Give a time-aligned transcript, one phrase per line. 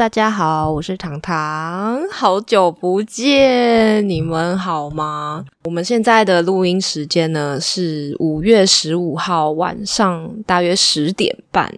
[0.00, 5.44] 大家好，我是糖糖，好久不见，你们好吗？
[5.64, 11.70] 我们现在的录音时间呢是五月十五号晚上大约十点半。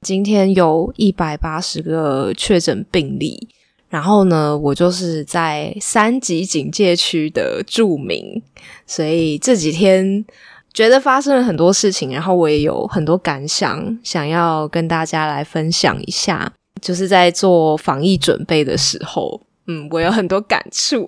[0.00, 3.46] 今天有一百八十个确诊病例，
[3.88, 8.42] 然后呢，我就是在三级警戒区的住民，
[8.88, 10.24] 所以这几天
[10.74, 16.52] 觉得发生了很多事情，然后我也有很多感想，想要跟大家来分享一下。
[16.80, 21.06] 就是在做防疫准备的时候，嗯，我有很多感触，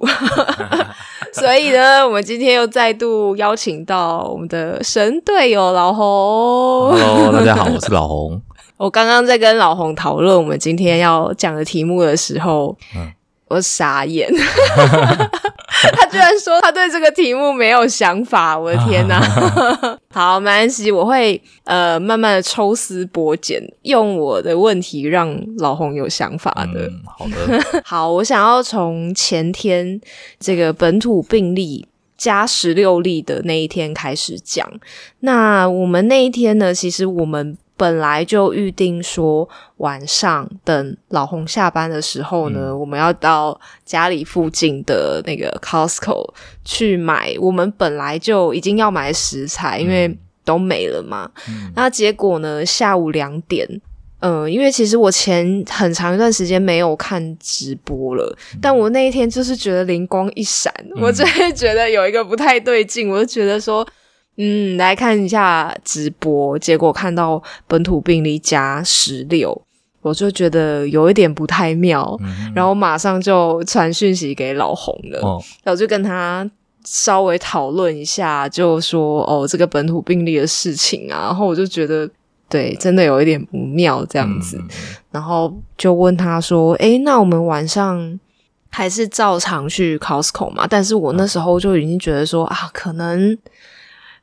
[1.32, 6.04] 所以呢，我们今天又再度邀请到我们的神队友老红。
[6.92, 8.40] Hello，大家好， 我是老红。
[8.76, 13.12] 我刚刚在跟老红讨论我们今天要讲的题目的时候，嗯
[13.48, 14.30] 我傻眼。
[16.00, 19.20] 他居然说他对这个题目没有想法，我的天哪！
[20.10, 26.90] 好，没关系，我会呃慢慢的抽丝剥茧，用我的问题让老洪有想法的。
[27.06, 30.00] 好的， 好，我想要从前天
[30.38, 34.68] 这个本土病例加十六例的那一天开始讲。
[35.20, 37.56] 那我们那一天呢，其实我们。
[37.80, 50.14] 本来就预定说晚上等老洪下班的时候呢，我们要到家里附近的那个 Costco 去买我们本来就已经要买食材，因为
[50.44, 51.30] 都没了嘛。
[51.74, 53.66] 那结果呢，下午两点，
[54.18, 60.70] 嗯，因为其实我前很长一段时间没有看直播了，但我那一天就是觉得灵光一闪，
[61.00, 63.88] 我真的觉得有一个不太对劲，我就觉得说。
[64.36, 69.60] 嗯，来看一下直播，结果看到本土病例加十六，
[70.00, 72.18] 我就觉得有一点不太妙，
[72.54, 75.20] 然后马上就传讯息给老红了，
[75.62, 76.48] 然后就跟他
[76.86, 82.08] 稍微讨论一下，就说哦，这个本土病例的事情啊，然后我就觉得
[82.48, 84.58] 对，真的有一点不妙这样子，
[85.10, 88.18] 然后就问他说，诶，那我们晚上
[88.70, 90.66] 还是照常去 Costco 嘛？
[90.66, 93.36] 但是我那时候就已经觉得说啊，可能。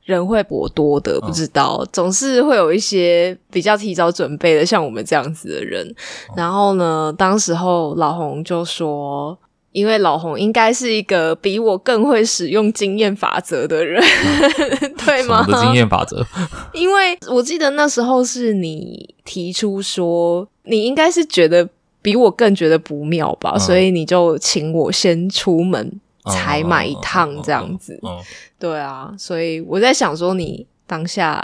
[0.07, 5.93] 人会博多的，不知道，总是会有一些比较提早准备的，像我们这样子的人。
[6.33, 9.37] 然后呢，当时候老洪就说，
[9.73, 14.01] 因为老洪应该是一个比我更会使用经验法则的人，
[15.05, 15.45] 对吗？
[15.45, 16.25] 的经验法则？
[16.73, 21.67] 因为我记得那时候是你提出说，你应该是觉得
[22.01, 25.99] 比我更觉得不妙吧，所以你就请我先出门。
[26.29, 27.99] 才买一趟这样子，
[28.59, 31.43] 对啊，所以我在想说，你当下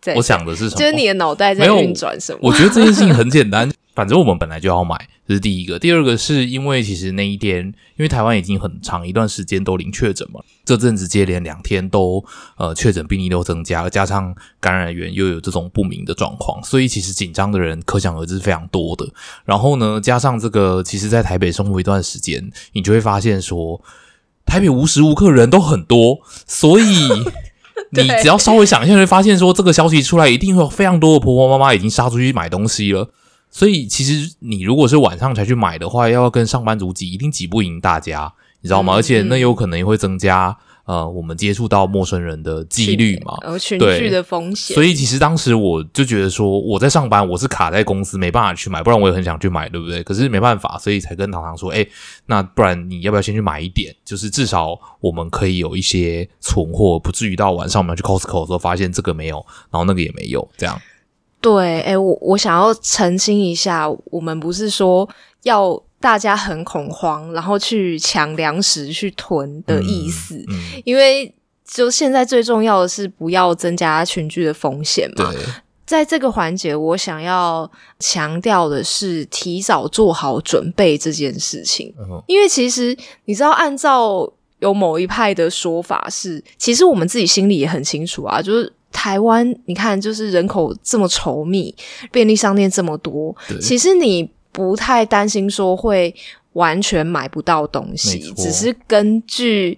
[0.00, 0.80] 在，我想的是什么？
[0.80, 2.38] 就是你的脑袋在运转什么？
[2.42, 3.70] 我觉得这件事情很简单。
[3.94, 5.78] 反正我们本来就要买，这是第一个。
[5.78, 12.20] 第二个是因为其实那一天，因为台湾已经很长一段时间都零确诊嘛，这阵子接连两天都
[12.56, 19.06] 呃确诊病例都增加，加上感染源又有这种不明的状况，所以其实紧张的人可想而知非常多的。
[19.44, 23.80] 然后呢，加上这个，其实在台北生活一段时间，你就会发现说，
[24.46, 27.08] 台北无时无刻人都很多，所以
[27.90, 33.10] 你只要稍微想一下，会发现说这个消息出来，一定会有非常多的婆婆妈妈已经杀出去买东西了。
[33.50, 38.94] 所以其实你如果是晚上才去买的话，要跟上班族挤，一定挤不赢大家，你知道吗？
[38.94, 44.74] 而且那有可能也会增加呃我们接触到陌生人的几率嘛，呃群聚的风险。
[44.74, 50.02] 所以其实当时我就觉得说，我在上班，我是卡在公司，没办法去买，不然我也很想去买，对不对？
[50.02, 51.86] 可是没办法，所以才跟糖糖说，哎，
[52.26, 53.94] 那不然你要不要先去买一点？
[54.04, 60.80] 就是至少我们可以有一些存货，不至于到晚上我们要去 Costco 的时候发现这个没有，然后那个也没有，这样。
[61.40, 65.06] 对，哎，我我想要澄清一下，我们不是说
[65.42, 70.38] 要大家很恐慌，然后去抢粮食去囤的意思，
[70.84, 71.34] 因为
[71.66, 75.32] 就现在最重要的是不要增加群聚的风险嘛。
[75.86, 81.94] 在这个环节，我想要强调的是提早做好准备这件事情，
[82.26, 88.70] 因为其实你知道，按照有某一派的说法是，其实我们自己心里也很清楚啊，就是。
[88.96, 91.74] 台湾，你看，就是人口这么稠密，
[92.12, 96.14] 便利商店这么多，其实你不太担心说会
[96.52, 99.76] 完全买不到东西，只是根据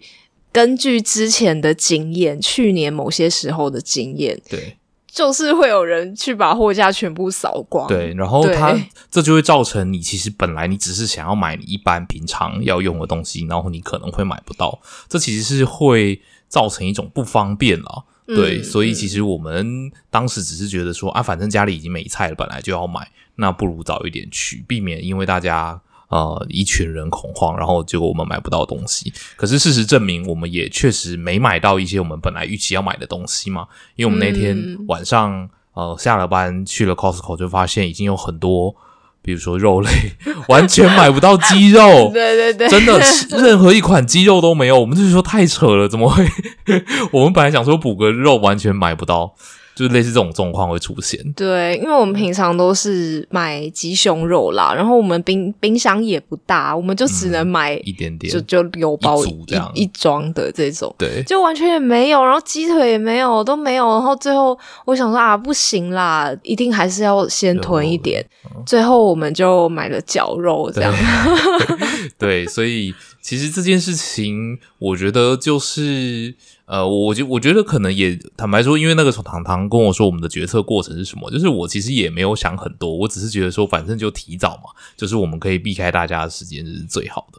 [0.53, 4.77] 根据之前的经验，去年某些时候的经验，对，
[5.07, 8.79] 就是会有人去把货架全部扫光，对，然后它
[9.11, 18.05] 这就会造成你其实本来你只是想要买你一般平常要用的东西，然后你可能会买不到，这其实是会造成一种不方便了。
[18.27, 29.13] 对，所以其实我们当时只是觉得说啊，反正家里已经没菜了，本来就要买，那不如早一点去，避免因为大家呃一群人恐慌，然后结果我们买不到东西。
[29.37, 33.67] 可是事实证明，我们也确实没买到一些我们本来预期要买的东西嘛。
[33.95, 38.75] 因为我们那天晚上呃下了班去了 Costco，就发现已经有很多。
[39.23, 39.91] 比如说肉类，
[40.47, 42.11] 完全买不到鸡肉。
[42.15, 43.01] 对对对，真的
[43.31, 44.79] 任何一款鸡肉都没有。
[44.79, 46.25] 我们就是说太扯了，怎么会？
[47.11, 49.35] 我们本来想说补个肉，完全买不到。
[49.77, 51.21] 就是类似这种状况会出现。
[51.35, 59.37] 对，因为我们平常都是买鸡胸肉啦，然后我们冰冰箱也不大，我们就只能买一点点，就就有包一
[59.75, 60.93] 一装的这种。
[60.97, 63.87] 对，就完全也没有，然后鸡腿也没有，都没有。
[63.87, 68.25] 然后最后我想说啊，不行啦，一定还是要先囤一点。
[68.65, 70.95] 最后我们就买了绞肉，这样。
[72.19, 72.95] 对，所以
[73.27, 76.37] 其实这件事情，我觉得就是。
[76.67, 87.39] 呃，我就我觉得可能也坦白说，因为那个时候糖糖跟我说我们的决策过程是什么，就是我其实也没有想很多，我只是觉得说反正就提早嘛，就是我们可以避开大家的时间是最好的，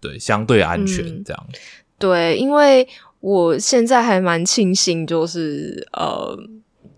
[0.00, 1.46] 对，相对安全这样。
[1.98, 2.88] 对，因为
[3.18, 6.38] 我现在还蛮庆幸，就是呃。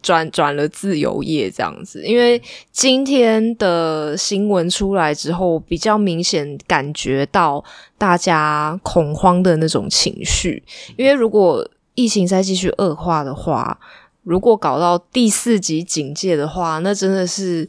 [0.03, 2.41] 转转了自由业这样子，因为
[2.71, 7.65] 今天的新闻出来之后，比较明显感觉到
[7.97, 10.63] 大家恐慌的那种情绪。
[10.97, 13.79] 因为如果疫情再继续恶化的话，
[14.25, 17.69] 如果搞到第四级警戒的话，那真的是。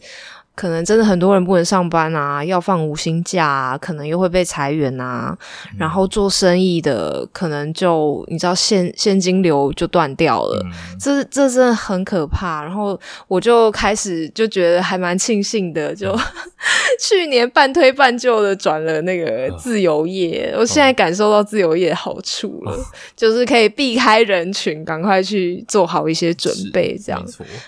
[0.56, 5.36] 可能真的很多人不能上班啊，要放五星假，啊，可能又会被裁员啊。
[5.80, 10.64] 然后做生意的可能就你知道现现金流就断掉了，
[11.00, 12.62] 这这真的很可怕。
[12.62, 16.16] 然后我就开始就觉得还蛮庆幸的，就
[17.02, 22.78] 去年半推半就的转了那个自由业，我现在感受到自由业好处了，
[23.16, 27.26] 就是可以避开人群，赶快去做好一些准备，这样。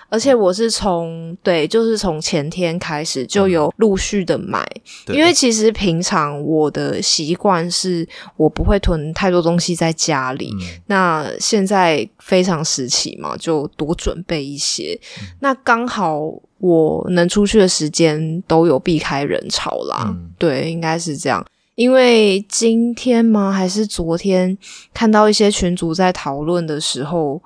[0.09, 2.74] 而且我是从对，就是从前天。
[2.79, 4.65] 开始就有陆续的买，
[5.07, 8.07] 因为其实平常我的习惯是
[8.37, 10.51] 我不会囤太多东西在家里。
[10.87, 14.99] 那现在非常时期嘛，就多准备一些。
[15.39, 16.21] 那刚好
[16.59, 20.15] 我能出去的时间都有避开人潮啦。
[20.37, 21.45] 对，应该是这样。
[21.75, 23.51] 因为今天吗？
[23.51, 24.57] 还是昨天
[24.93, 27.41] 看到一些群主在讨论的时候。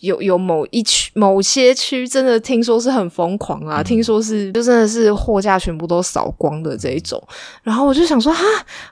[0.00, 7.22] 有有某一区某些区真的听说是很疯狂啊，听说是就真的是货架全部都扫光的这一种，
[7.62, 8.42] 然后我就想说哈，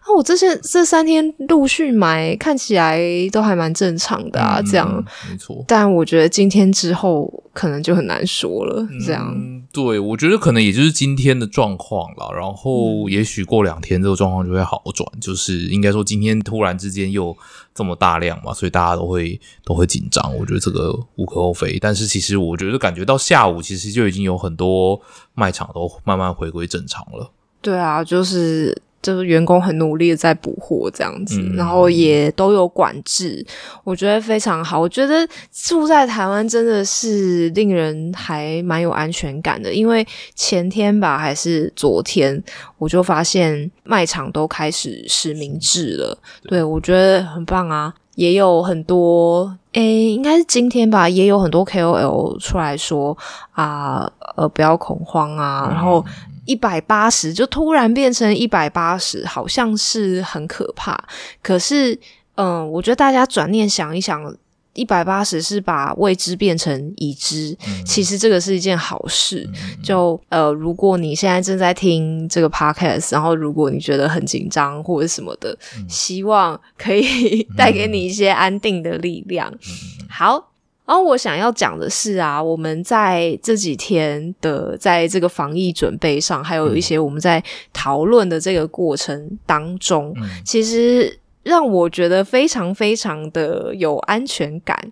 [0.07, 3.01] 那我这些这三天陆续买，看起来
[3.33, 5.65] 都还蛮正常的啊，这样没错。
[5.67, 9.35] 但我觉得今天之后可能就很难说了，这样。
[9.73, 17.37] 对，我觉得可能也就是今天的状况了，然后也许过两天这个状况就会好转，就是应该说今天突然之间又
[17.75, 21.81] 这么大量嘛，所以大家都会都会紧张，我觉得这个无可厚非。
[21.81, 25.01] 但是其实我觉得感觉到下午其实就已经有很多
[25.35, 27.33] 卖场都慢慢回归正常了。
[27.61, 28.83] 对啊，就是。
[29.01, 33.45] 就是员工很努力的在补货这样子，然后也都有管制，
[33.85, 34.81] 我觉得非常好。
[34.81, 42.43] 我觉得住在台湾真的是令人还蛮有安全感的，因为前天吧还是昨天，
[42.79, 46.19] 我就发现卖场都开始实名制了。
[46.43, 53.17] 对我觉得很棒啊，也有很多诶，应该是今天吧，也有很多 KOL 出来说
[53.53, 56.05] 啊，呃，不要恐慌啊，然后。
[56.49, 60.99] 一百八十就突然变成一百八十，好像是很可怕。
[61.43, 62.01] 可是，
[62.37, 64.35] 嗯，我觉得大家转念想一想，
[64.73, 69.47] 一百八十是把未知变成已知，其实这个是一件好事。
[69.83, 75.55] 就呃，如果你现在正在听这个 podcast，然后如果你觉得很紧张或者什么的，
[75.87, 79.53] 希望可以 带给你一些安定的力量。
[80.09, 80.53] 好。
[80.89, 94.91] 然后我想要讲的是啊，我们在这几天的在这个防疫准备上，还有一些我们在讨论的这个过程当中，其实让我觉得非常非常的有安全感。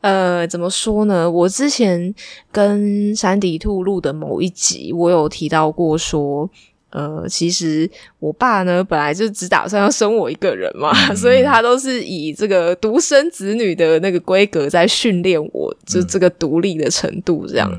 [0.00, 1.30] 呃，怎么说呢？
[1.30, 2.12] 我之前
[2.50, 6.50] 跟山迪兔录的某一集，我有提到过说。
[6.96, 7.88] 呃，其实
[8.20, 17.70] 我爸呢，本来就只打算要生我一个人嘛， 所以他都是以这个独生子女的那个规格在训练我，就这个独立的程度这样。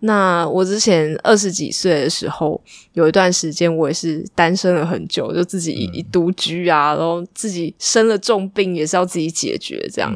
[0.00, 2.60] 那我之前二十几岁的时候，
[2.94, 10.10] 有一段时间我也是单身了很久，就自己独居啊，然后自己生了重病也是要自己解决这样。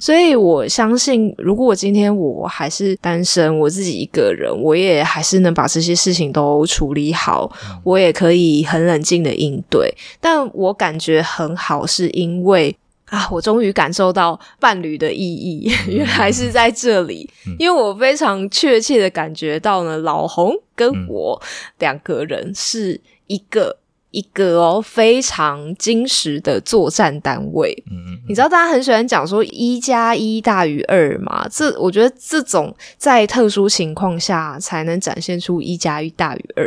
[0.00, 7.50] 所以我相信，如果我今天我还是单身，我自己一个人，我也还是能把这些事情都处理好，
[7.82, 9.92] 我也可以很冷静的应对。
[10.20, 12.76] 但我感觉很好，是因为。
[13.14, 13.28] 啊！
[13.30, 17.28] 我终于感受到伴侣的意义， 原来是在这里。
[17.58, 21.40] 因为我非常确切的感觉到呢，老红跟我
[21.78, 23.76] 两个人是一个
[24.14, 27.76] 一个哦非常精实的作战单位。
[27.90, 31.46] 嗯你知道大家很喜欢讲说一加一大于二嘛？
[31.50, 36.64] 这我觉得这种在特殊情况下才能展现出一加一大于二。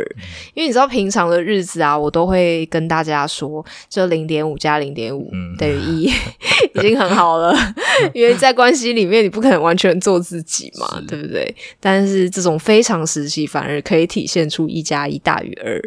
[0.54, 6.12] 因为你知道平常的日子啊，我都会跟大家说，就零点五加零点五嗯等于一，
[6.76, 7.54] 已经很好了。
[8.14, 11.52] 因为在关系里面，你不可能完全做自己嘛，对不对？
[11.80, 15.82] 但是这种非常时期反而可以体现出一加一大于二。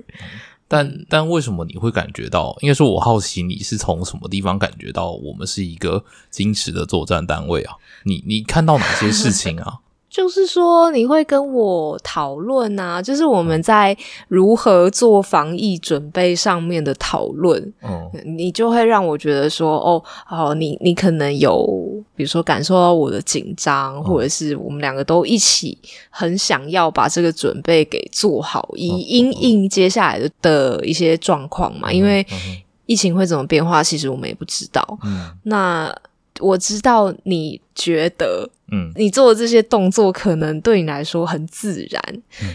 [0.71, 2.55] 但但为什么你会感觉到？
[2.61, 6.01] 应该说，我好奇你是从什么地方感觉到我们是一个
[6.31, 7.75] 矜持的作战单位啊？
[8.05, 9.79] 你你看到哪些事情啊？
[10.11, 18.11] 就是说，你会跟我讨论啊，就是我们在如何做防疫准备上面的讨论，嗯。
[18.37, 21.65] 你就会让我觉得说，哦，哦，你你可能有，
[22.13, 25.77] 比如说感受到我的紧张，或者是我们两个都一起
[26.09, 32.57] 很想要把这个准备给做好，以因应接下来的的一些状况嘛，因为嗯。
[32.87, 34.85] 疫情会怎么变化，其实我们也不知道。
[35.05, 35.31] 嗯。
[35.43, 35.95] 那
[36.41, 42.03] 我知道你觉得嗯你做的这些动作可能对你来说很自然，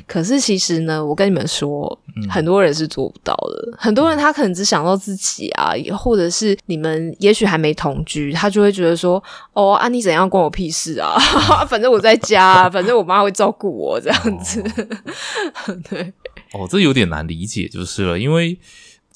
[0.07, 3.76] 可是其实呢，我跟你们说，嗯很多人是做不到的。
[3.78, 11.16] 很多人他可能只想到自己啊，或者是你们也许还没同居，他就会觉得说，哦啊，你怎样关我屁事啊？
[11.69, 14.62] 反正我在家， 反正我妈会照顾我这样子。
[15.88, 16.12] 对，
[16.52, 18.59] 哦，这有点难理解就是了，因为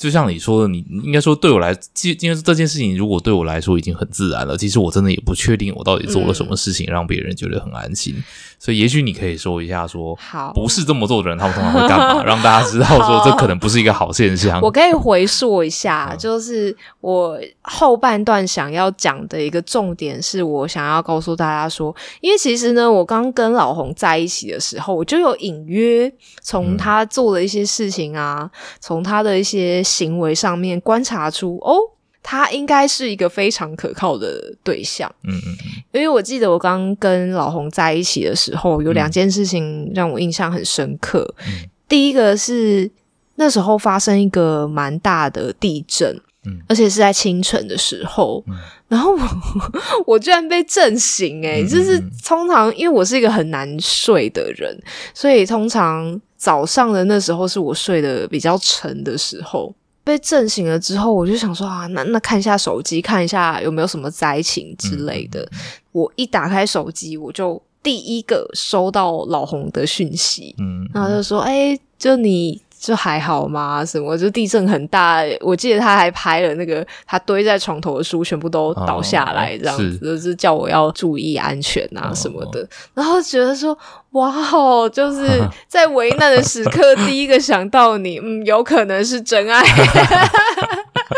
[0.01, 8.15] 就像你说的，你你应该说对我来，今今天这件事情如果对我来说已经很自然了，其实我真的也不确定我到底做了什么事情让别人觉得很安心，
[8.59, 10.17] 所以也许你可以说一下说。
[10.19, 12.25] 好，不是这么做的人，他们通常会干嘛？
[12.25, 14.59] 让大家知道说这可能不是一个好现象。
[14.63, 31.77] 我可以回溯一嗯下，就是我后半段想要讲的一个重点，是我想要告诉大家说，因为其实呢，我刚跟老洪在一起的时候，我就有隐约从他做的一些事情啊，从他的一些行为上面观察出，哦，
[32.23, 35.13] 他应该是一个非常可靠的对象。
[35.25, 35.57] 嗯嗯
[35.93, 41.35] 因为我记得我刚跟老红在一起的时候，有两件事情让我印象很深刻。
[41.47, 42.89] 嗯第一个是
[43.35, 46.09] 那时候发生一个蛮大的地震，
[46.47, 48.55] 嗯而且是在清晨的时候，嗯
[48.87, 49.19] 然后我
[50.07, 54.79] 我居然被震醒、欸，嗯就是通常因为我是一个很难睡的人，
[55.13, 59.75] 所以通常早上的那时候是我睡得比较沉的时候。
[60.03, 65.49] 被震醒了之后，我就想说啊，那那看一下手机，看一下有没有什么灾情之类的。
[65.93, 73.85] 我一打开手机，我就第一个收到老红的讯息，嗯然后就说：“哎、就你就还好吗？
[73.85, 74.17] 什么？
[74.17, 82.67] 就地震很大，我记得他还拍了那个他堆在床头的书全部都倒下来，哦这样子，是就是叫我要注意安全啊哦什么的。
[82.95, 83.77] 然后觉得说，
[84.13, 89.63] 哇哦，就是 在危难的时刻，第一个想到你，嗯，有可能是真爱。”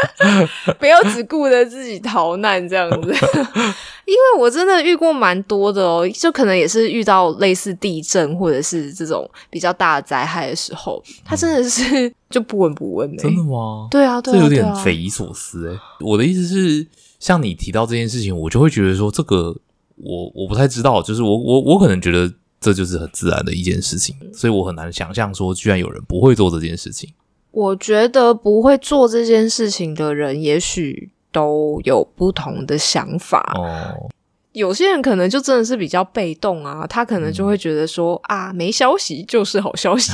[0.78, 3.08] 不要只顾着自己逃难这样子，
[4.06, 13.88] 因为我真的遇过蛮多的哦，就可能也是遇到类似地震或者是这种比较大的灾害的时候，他真的是 就不闻不问的、真的吗？
[13.90, 16.86] 对啊，对啊，这有点匪夷所思哎、我的意思是，
[17.20, 19.54] 像你提到这件事情，我就会觉得说，这个
[19.96, 27.12] 我我不太知道，就是我我我可能觉得这就是很自然的一件事情，所以我很难想象说，居然有人不会做这件事情。
[27.52, 33.52] 我觉得不会做这件事情的人，也许都有不同的想法。
[33.54, 34.10] 哦，
[34.52, 40.12] 有些人可能就真的是比较被动啊，他可能就会觉得说、啊，没消息就是好消息，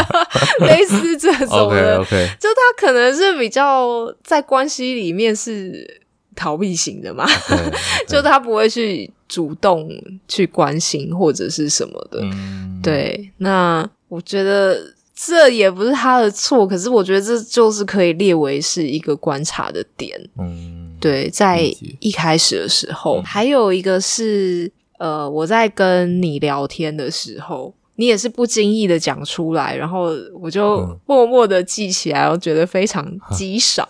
[0.66, 2.04] 类似这种的。
[2.38, 6.02] 就他可能是比较在关系里面是
[6.34, 7.26] 逃避型的嘛，
[8.08, 9.88] 就他不会去主动
[10.28, 12.20] 去关心或者是什么的。
[12.22, 14.78] 嗯，对，那我觉得
[15.24, 20.18] 这也不是他的错，可是我觉得这就是可以列为是一个观察的点。
[20.38, 21.60] 嗯，对，在
[22.00, 27.74] 一开始的时候，还有一个是呃，我在跟你聊天的时候。
[27.96, 30.08] 你也是不经意的讲出来，然后
[30.40, 33.86] 我就嗯默默的记起来，我觉得非常激赏。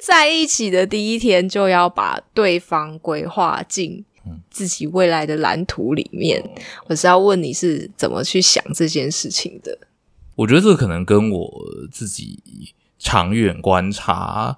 [0.00, 6.42] 在一起的第一天就要把对方规划进嗯自己未来的蓝图里面，
[6.88, 9.78] 我是要问你是怎么去想这件事情的？
[10.38, 11.52] 我觉得这可能跟我
[11.90, 12.38] 自己
[12.96, 14.56] 长远观察，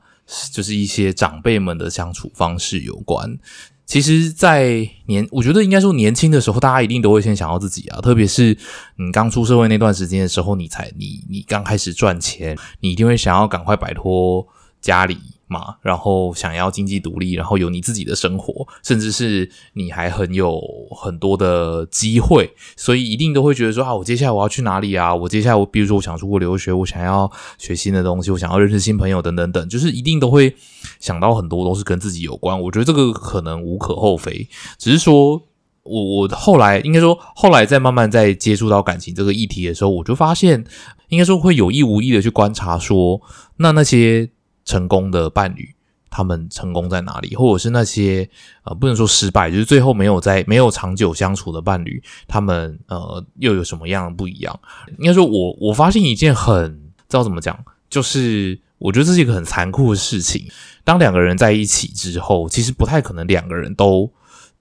[0.52, 3.38] 就是一些长辈们的相处方式有关。
[3.86, 8.56] 其实，在年，我觉得应该说年轻的时候，大家一定都会先想要自己啊，特别是
[8.96, 14.46] 你刚出社会那段时间的时候，你才你你刚开始赚钱，你一定会想要赶快摆脱
[14.82, 15.18] 家里
[15.50, 20.62] 嘛，然后想要经济独立，然后有你自己的生活，甚至是你还很有
[20.96, 25.12] 很多的机会，所以一定都会觉得说啊，我接下来我要去哪里啊？
[25.12, 27.28] 我接下来我比如说我想出国留学，我想要
[27.58, 30.54] 学新的东西，我想要认识新朋友等等等，就是一定都会
[31.00, 32.58] 想到很多都是跟自己有关。
[32.62, 35.42] 我觉得这个可能无可厚非，只是说
[35.82, 40.64] 我我后来应该说后来在慢慢在接触到感情这个议题的时候，我就发现
[41.08, 43.20] 应该说会有意无意的去观察说，
[43.56, 44.30] 那那些。
[44.64, 45.74] 成功的伴侣，
[46.10, 47.34] 他们成功在哪里？
[47.34, 48.28] 或者是那些
[48.64, 54.60] 呃，不能说失败，就是最后没有在没有长久相处的伴侣，他们呃又有什么样的不一样？
[54.98, 56.72] 应该说，我我发现一件很
[57.08, 60.46] 知道怎么讲，就是我觉得这是一个很残酷的事情。
[60.84, 64.10] 当两个人在一起之后，其实不太可能两个人都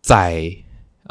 [0.02, 0.56] 在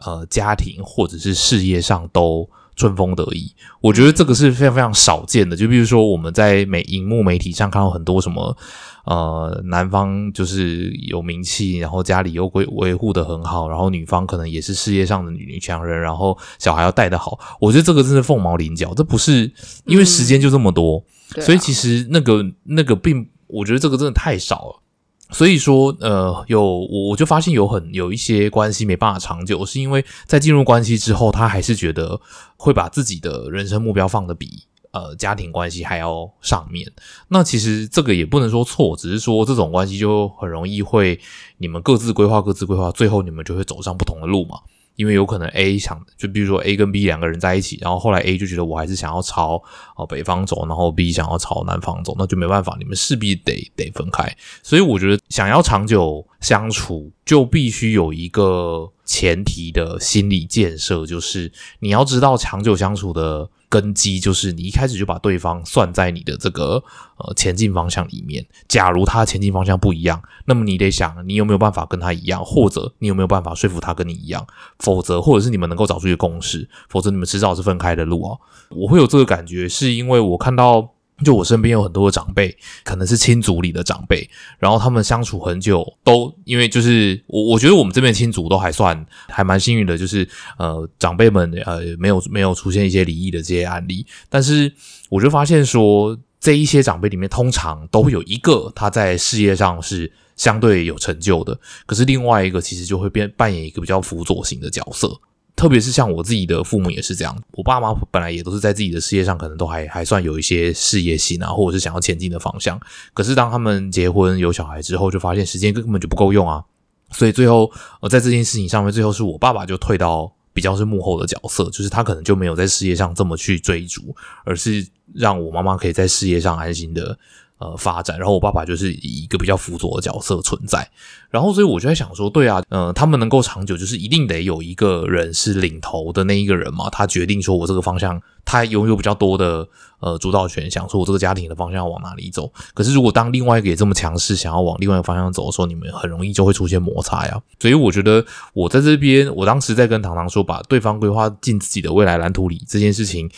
[0.05, 2.49] 呃家庭或者是事业上都。
[2.79, 5.57] 春风得意，我觉得这个是非常非常少见的。
[5.57, 8.57] 就比如说，我们在美荧幕媒体上看到很多什么，
[9.05, 17.37] 呃，男方就是有名气，然后家里又维维护的很好，然后女方可能也是事业上的女女强人，然后小孩要带的好。
[17.61, 19.51] 我觉得这个真是凤毛麟角，这不是
[19.85, 21.03] 因为时间就这么多，
[21.41, 24.83] 所以其实那个那个并，我觉得这个真的太少了。
[25.31, 32.21] 所以说，呃，有我我就发现有很有一些关系没办法长久，是因为在进入关系之后，他还是觉得
[32.57, 36.91] 会把自己的人生目标放的比呃家庭关系还要上面。
[37.29, 41.21] 那其实这个也不能说错，只是说这种关系就很容易会
[41.59, 44.59] 你们各自规划各自规划，最后你们就会走上不同的路嘛。
[44.99, 49.63] 因为有可能 A 想，就比如说 A 跟 B 两个人在一起，然后后来 A 就觉得我还是想要朝
[49.95, 54.37] 哦北方走，然后 B 想要朝南方走，那就没办法，你们势必得得分开。
[54.61, 63.49] 所以我觉得想要长久相处，就必须有一个前提的心理建设，就是你要知道长久相处的。
[63.69, 66.83] 根基就是你一开始就把对方算在你的这个
[67.17, 68.47] 呃前进方向里面。
[68.67, 74.47] 假如他前进方向不一样，那么你得想你有没有办法跟他一样，或者你有没有办法说服他跟你一样。
[74.79, 78.39] 否则，或者是你们能够找出一个公式，否则你们迟早是分开的路啊。
[78.71, 80.95] 我会有这个感觉，是因为我看到。
[81.25, 90.29] 就我身边有很多的长辈，可能是亲族里的长辈，然后他们相处很久，都因为就是我，我觉得我们这边亲族都还算还蛮幸运的，就是
[90.59, 94.73] 呃长辈们呃没有没有出现一些离异的这些案例，但是
[95.09, 105.21] 我就发现说这一些长辈里面，通常都会有一个他在事业上是相对有成就的，可是另外一个其实就会变扮演一个比较辅佐型的角色。
[105.59, 112.81] 特别是像我自己的父母也是这样，我爸妈本来也都是在自己的事业上，可能都还还算有一些事业心啊，或者是想要前进的方向。
[113.13, 116.63] 可是当他们结婚有小孩之后，就发现时间根本就不够用啊，
[117.11, 117.69] 所以最后
[118.01, 127.19] 呃在这件事情上面，最后是我爸爸就退到比较是幕后的角色，就是他可能就没有在事业上这么去追逐，而是让我妈妈可以在事业上安心的。
[127.59, 130.89] 呃，发展，然后我爸爸就是以一个比较辅佐的角色存在，
[131.29, 139.67] 然后所以我就在想说，对啊，呃，他们能够长久，就是一定得有一个人是领头的那一个人嘛，他决定说我这个方向，他拥有比较多的
[139.99, 142.49] 呃主导权，想说我这个家庭的方向要往哪里走。
[142.75, 147.43] 可是如果当另外一个也这么强势，想要往另外一个方向走的时候，你们很容易就会出现摩擦呀。
[147.59, 153.29] 所以我觉得我在这边，我当时在跟糖糖说，把对方规划进自己的未来蓝图里这件事情。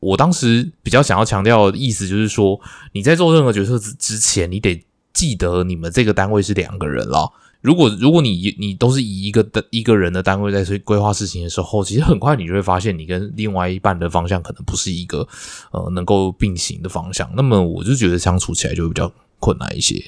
[0.00, 2.58] 我当时比较想要强调的意思就是说，
[2.92, 7.30] 你在做任何决策之之前，你得记得你们这个单位是两个人了。
[7.60, 15.28] 如果如果你你都是以一个的一个人的单位在去规划事情的时候，其实很快你就会发现，你跟另外一半的方向可能不是一个
[15.70, 17.30] 呃能够并行的方向。
[17.36, 20.02] 那么我就觉得相处起来就会比较困难一些。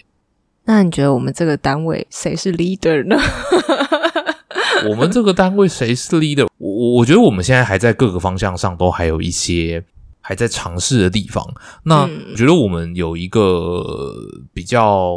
[0.65, 3.19] 那你觉得我们这个单位谁是 leader 呢？
[4.89, 6.47] 我们这个单位谁是 leader？
[6.59, 9.85] 我我觉得我们现在还在各个方向上都还有一些
[10.21, 11.47] 还在尝试的地方。
[11.85, 14.15] 那我觉得我们有一个
[14.53, 15.17] 比较，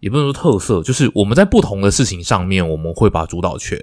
[0.00, 3.78] 也不能说特色，就是我们在不同的事情上面，我们会把主导权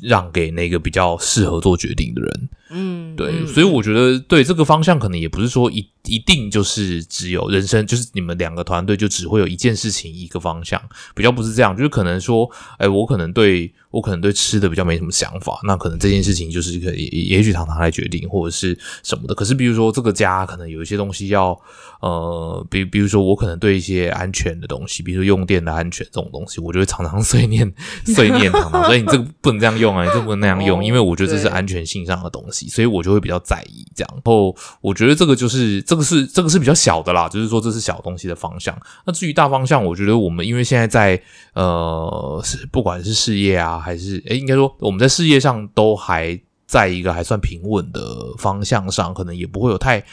[0.00, 2.48] 让给那个比较适合做决定的人。
[2.70, 10.80] 嗯，对，所以我觉得对这个方向，可能也不是说一一定就是只有人生，就是你们两个团队就只会有一件事情一个方向，
[11.14, 13.72] 比较不是这样，就是可能说，哎，我可能对。
[13.90, 19.34] 我可能对吃的比较没什么想法，那可能这件事情就是可以，也许常常来决定或者是什么的。
[19.34, 21.58] 可是比如说这个家可能有一些东西要，
[22.02, 27.72] 呃，比比如说我可能对一些安全的东西，比如说用电的安全这种东西，我就会常常碎念
[28.04, 34.10] 碎念常常，所以你这个不能这样用啊，你这不能那样用，因为我觉得这是安全性上的东西，所以我就会比较在意这样。
[34.12, 38.80] 然后我觉得这个就是这个是这个是比较小的啦，就是说这是小东西的方向。
[39.04, 41.20] 那至于大方向，我觉得我们因为现在在
[41.54, 43.78] 呃是不管是事业啊。
[43.88, 48.00] 还是诶，应该说我们在事业上都还在一个还算平稳的
[48.38, 50.04] 方向上，可能也不会有太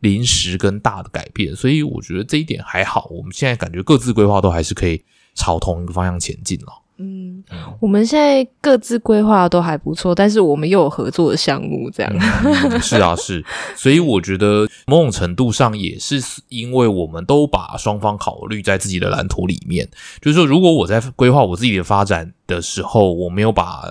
[0.00, 3.08] 临时跟大的改变，所以我觉得这一点还好。
[3.10, 5.02] 我们现在感觉各自规划都还是可以
[5.34, 6.83] 朝同一个方向前进了。
[6.96, 7.42] 嗯，
[7.80, 12.12] 我们现在各自规划都还不错，但是我们又有合作的项目，这样。
[12.14, 19.88] 嗯 是啊，是，所以我觉得某种程度上也是因为我们都把双方考虑在自己的蓝图里面，
[20.20, 23.82] 就是说，如果我在规划我自己的发展的时候，我没有把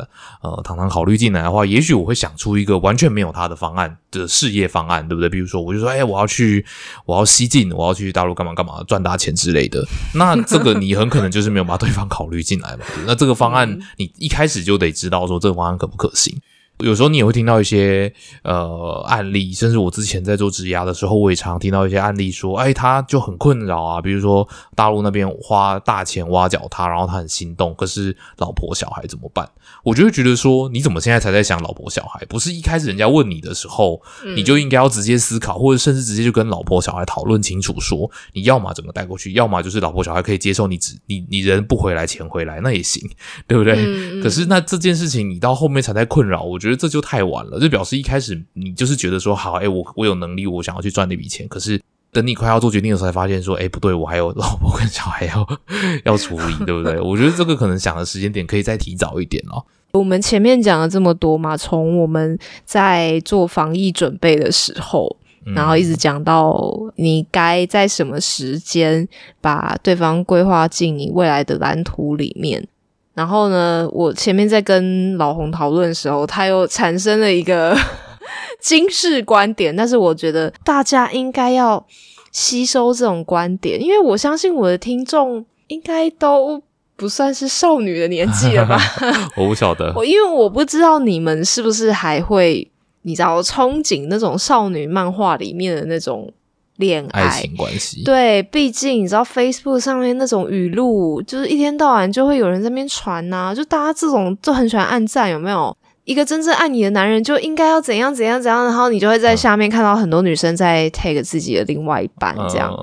[0.42, 5.30] 呃糖糖考虑进来的话，也许我会想出一个完全没有他的方案的事业方案，对不对？
[5.30, 6.66] 比如说，我就说，哎，我要去，
[7.06, 9.84] 我要西进，我要去大陆干嘛干嘛赚大钱之类的，
[10.16, 12.86] 那这个你很可能就是没有把对方考虑进来嘛。
[13.06, 16.39] 那这个方案你一开始就得知道说这个方案可不可行。
[16.80, 18.12] 有时候你也会听到一些
[18.44, 29.50] 呃案例，甚至我之前在做质押的时候，我也常听到一些案例说，哎，他就很困扰啊，比如说大陆那边花大钱挖角他，然后他很心动，可是老婆小孩怎么办？
[29.84, 32.26] 我就会觉得说，你怎么现在才在想老婆小孩？
[32.26, 34.02] 不是一开始人家问你的时候，
[34.36, 43.02] 你就应该要直接思考，或者甚至直接就跟老婆小孩讨论清楚，说你要么怎么带过去，要么就是老婆小孩可以接受你只你你人不回来，钱回来那也行，
[43.48, 43.76] 对不对？
[43.76, 51.80] 嗯嗯可是那这件事情你到后面才在困扰，我觉得这就太晚了，就表示一开始你就是觉得说好，哎，我我有能力，我想要去赚那笔钱，可是。
[52.13, 55.47] 等你快要做决定的时候，才发现说，哎，不对，我还有老婆跟小孩要
[56.06, 56.97] 要处理，对不对？
[57.02, 59.65] 我觉得这个可能想的时间点可以再提早一点哦。
[59.93, 69.08] 我们前面讲了这么多嘛，从我们在做防疫准备的时候，嗯然后一直讲到你该在什么时间
[69.41, 72.67] 把对方规划进你未来的蓝图里面。
[73.13, 77.78] 然后呢，我前面在跟老洪讨论的时候，他又产生了一个
[78.60, 81.86] 惊世观点，但是我觉得大家应该要
[82.32, 86.62] 吸收这种观点，因为我相信我的听众应该都
[86.95, 88.80] 不算是少女的年纪了吧。
[89.38, 92.71] 我不晓得， 我因为我不知道你们是不是还会，
[93.04, 96.32] 你知道憧憬那种少女漫画里面的那种
[96.78, 97.24] 恋爱。
[97.24, 105.76] 爱情关系，对，毕竟你知道 Facebook 上面那种语录，就是一天到晚就会有人在那边传呐、就大家这种就很喜欢按赞，有没有？
[106.06, 112.78] 一个真正爱你的男人就应该要怎样怎样怎样，然后你就会在下面看到很多女生在 take 自己的另外一半这样。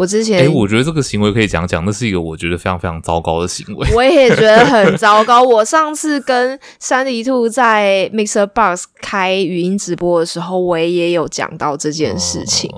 [0.00, 3.86] 我之前哎、我觉得这个行为可以讲讲，那是一个我觉得非常非常糟糕的行为。
[3.94, 5.42] 我也觉得很糟糕。
[5.42, 12.70] 我上次跟山迪兔在 Mixer Box 开语音直播的时候，我也有讲到这件事情。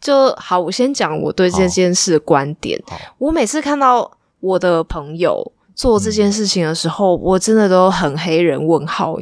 [0.00, 2.82] 就好，我先讲我对这件事的观点。
[3.18, 9.18] 我每次看到我的朋友做这件事情的时候，我真的都很黑人问号。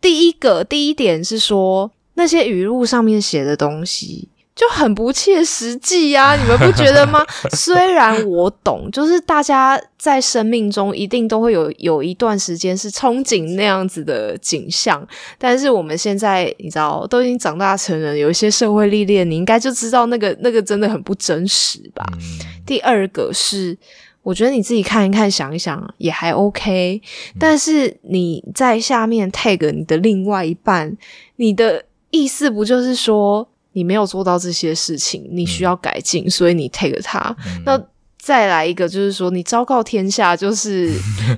[0.00, 4.30] 第一个第一点是说，那些语录上面写的东西。
[4.56, 7.24] 就很不切实际呀、 你们不觉得吗？
[7.52, 22.02] 虽然我懂，就是大家在生命中一定都会有有一段时间是憧憬那样子的景象，但是我们现在你知道都已经长大成人，有一些社会历练，你应该就知道那个那个真的很不真实吧。
[22.14, 23.78] 嗯第二个是，
[24.22, 27.00] 我觉得你自己看一看、想一想也还 OK，
[27.38, 30.96] 但是你在下面 tag 你的另外一半，
[31.36, 37.36] 你的意思不就是说你没有做到这些事情，你需要改进，所以你 take 他？
[37.46, 37.78] 嗯那
[38.18, 40.90] 再来一个，就是说你昭告天下，就是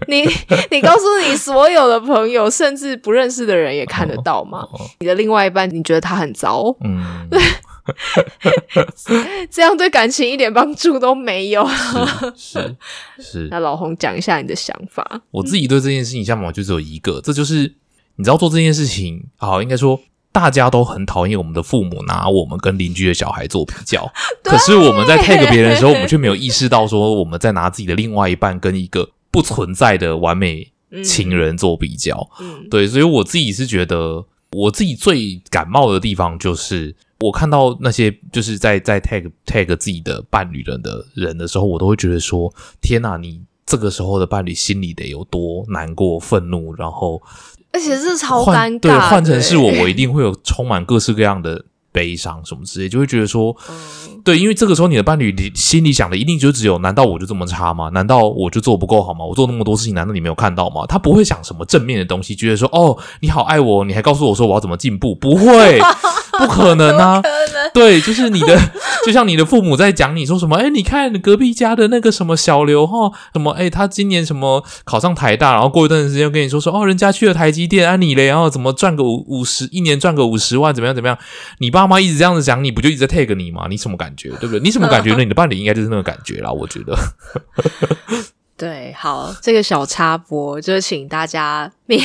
[0.06, 0.22] 你
[0.70, 4.60] 你告诉你所有的朋友，甚至不认识的人也看得到吗？
[4.72, 7.28] 哦你的另外一半，你觉得他很糟，嗯，
[9.50, 11.68] 这样对感情一点帮助都没有。
[12.36, 12.76] 是是
[13.22, 15.20] 是， 那老洪讲一下你的想法。
[15.32, 17.74] 我自己对这件事情想法就只有一个，这就是
[18.16, 24.10] 你知道做这件事情，好，应该说大家都很讨厌我们的父母拿我们跟邻居的小孩做比较，
[24.44, 30.70] 可是我们在 take 别人的时候，我们却没有意识到说我们在拿自己的另外一半跟一个不存在的完美
[31.02, 32.28] 情人做比较。
[32.40, 32.68] 嗯。
[32.70, 47.20] 对，所以我自己是觉得，我自己最感冒的地方就是，我看到那些就是在在 tag tag 自己的伴侣人的人的时候，我都会觉得说，天哪，你这个时候的伴侣心里得有多难过、愤怒，然后
[47.72, 51.64] 而且是超尴尬的，对，换成是我，我一定会有充满各式各样的
[51.98, 57.88] 悲伤什么之类，就会觉得说，嗯，对，因为这个时候你的伴侣你心里想的一定就只有，难道我就这么差吗？
[57.88, 59.24] 难道我就做不够好吗？
[59.24, 60.86] 我做那么多事情，难道你没有看到吗？
[60.86, 65.80] 他不会想什么正面的东西，觉得说，哦，你好爱我，你还告诉我说我要怎么进步，不会，
[66.38, 67.20] 不可能啊！
[67.74, 68.56] 对，就是你的，
[69.04, 81.18] 就像你的父母在讲你说什么，哎，你看隔壁家的那个什么小刘哈，什么哎，他今年什么考上台大，然后过一段时间又跟你说说，哦，人家去了台积电，啊你嘞，然后怎么赚个五五十，一年赚个五十万，怎么样怎么样？
[81.58, 83.66] 你爸妈一直这样子讲你，不就一直在 take 你吗？
[83.68, 84.60] 你什么感觉，对不对？
[84.60, 85.18] 你什么感觉呢？
[85.24, 86.96] 你的伴侣应该就是那个感觉啦，我觉得。
[88.56, 92.00] 对，好，这个小插播就请大家明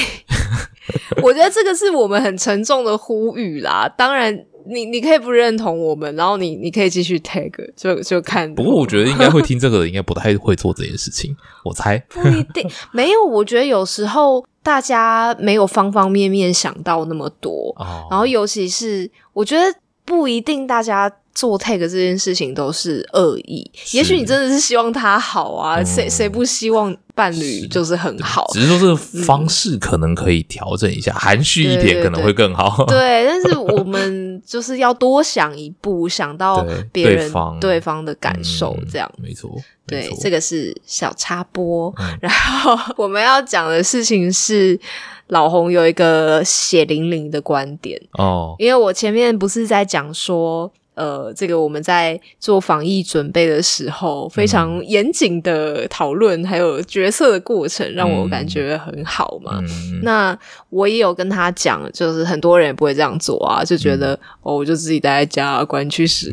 [1.24, 3.92] 我觉得这个是我们很沉重的呼吁啦。
[3.98, 8.54] 当然，你你可以不认同我们，然后你你可以继续 tag，就就看。
[8.54, 11.36] 不过我觉得应该会听这个的，应该不太会做这件事情。
[11.66, 13.26] 我猜 不一定没有。
[13.26, 17.76] 我觉得有时候大家没有方方面面想到那么多，
[18.10, 19.64] 然后尤其是我觉得
[20.04, 21.12] 不一定大家。
[21.34, 28.46] 做 tag 这件事情都是恶意，也许你真的是希望他好啊，谁谁不希望伴侣就是很好？
[28.54, 32.86] 只是说这个方式可能可以调整一下，含蓄一点可能会更好。
[32.86, 39.50] 对， 但是我们就是要多想一步，想到别人对方的感受，这样没错。
[39.88, 41.94] 对，这个是小插播。
[42.22, 44.80] 然后 我们要讲的事情是，
[45.28, 50.72] 老红有一个血淋淋的观点哦，因为我前面不是在讲说。
[50.96, 59.60] 呃，这个我们在做防疫准备的时候，非常严谨的讨论，还有决策的过程，让我感觉很好嘛。
[60.04, 60.38] 那
[60.70, 66.32] 我也有跟他讲，就是很多人也不会这样做啊，就觉得哦，我就自己待在家，关去死。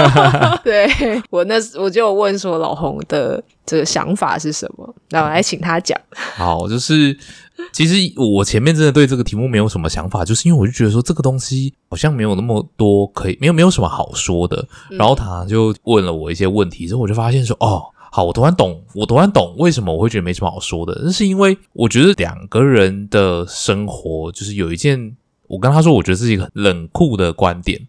[0.62, 0.88] 对
[1.30, 4.94] 我那我就问说，老红的这个想法是什么？
[5.10, 5.98] 那我来请他讲。
[6.12, 7.16] 好，就是。
[7.72, 14.66] 其实我前面真的对这个题目没有什么想法，就是因为我就觉得说这个东西好像没有那么多可以，没有没有什么好说的。
[14.90, 21.00] 然后他就问了我一些问题，之后我就发现说，哦，好，我突然懂，我突然懂为什么我会觉得没什么好说的。
[21.04, 25.16] 那是因为我觉得两个人的生活，就是有一件，
[25.48, 27.80] 我跟他说，我觉得是一个冷酷的观点，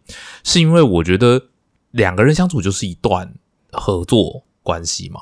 [0.44, 1.42] 是因为我觉得
[1.92, 3.34] 两个人相处就是一段
[3.72, 5.22] 合作关系嘛。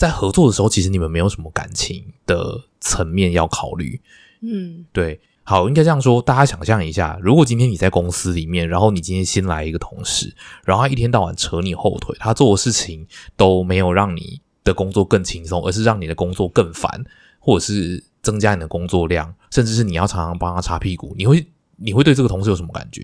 [0.00, 4.00] 在合作的时候，其实你们没有什么感情的层面要考虑。
[4.40, 6.22] 嗯，对，好，应该这样说。
[6.22, 10.34] 大家想象一下，如果今天你在公司里面，然后你今天新来一个同事，
[10.64, 17.04] 然后他一天到晚扯你后腿，他做的事情都没有让你的工作更轻松，而是让你的工作更烦，
[17.38, 21.46] 或者是增加你的工作量，甚至是你要常常帮他擦屁股，你会。
[21.82, 23.02] 你会对这个同事有什么感觉？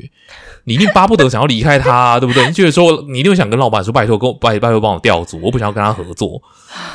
[0.64, 2.46] 你一定巴不得想要离开他， 对不对？
[2.46, 6.40] 你觉得说，你一定想跟老板说：“拜托，跟我拜拜托，帮我调组，我不想要跟他合作。”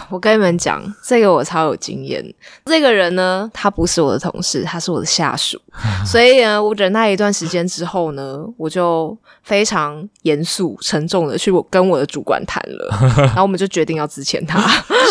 [0.09, 2.23] 我跟你们讲，这个我超有经验。
[2.65, 5.59] 这个人呢，他不是我的同事，他是我的下属。
[6.05, 14.62] 所以呢，我忍耐一段时间之后呢，我就非常严肃、沉重的去跟我的主管谈了， 然后我们就决定要支遣他。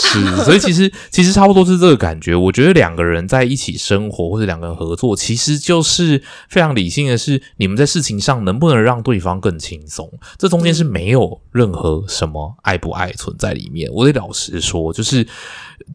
[0.02, 2.34] 是，所以其实其实差不多是这个感觉。
[2.34, 10.10] 我觉得两个人在一起生活，或者两个人合作，其实就是非常理性的是，你们在事情上能不能让对方更轻松？
[10.38, 13.90] 这中间是没有任何什么爱不爱存在里面。
[13.92, 15.26] 我得老实说，就是。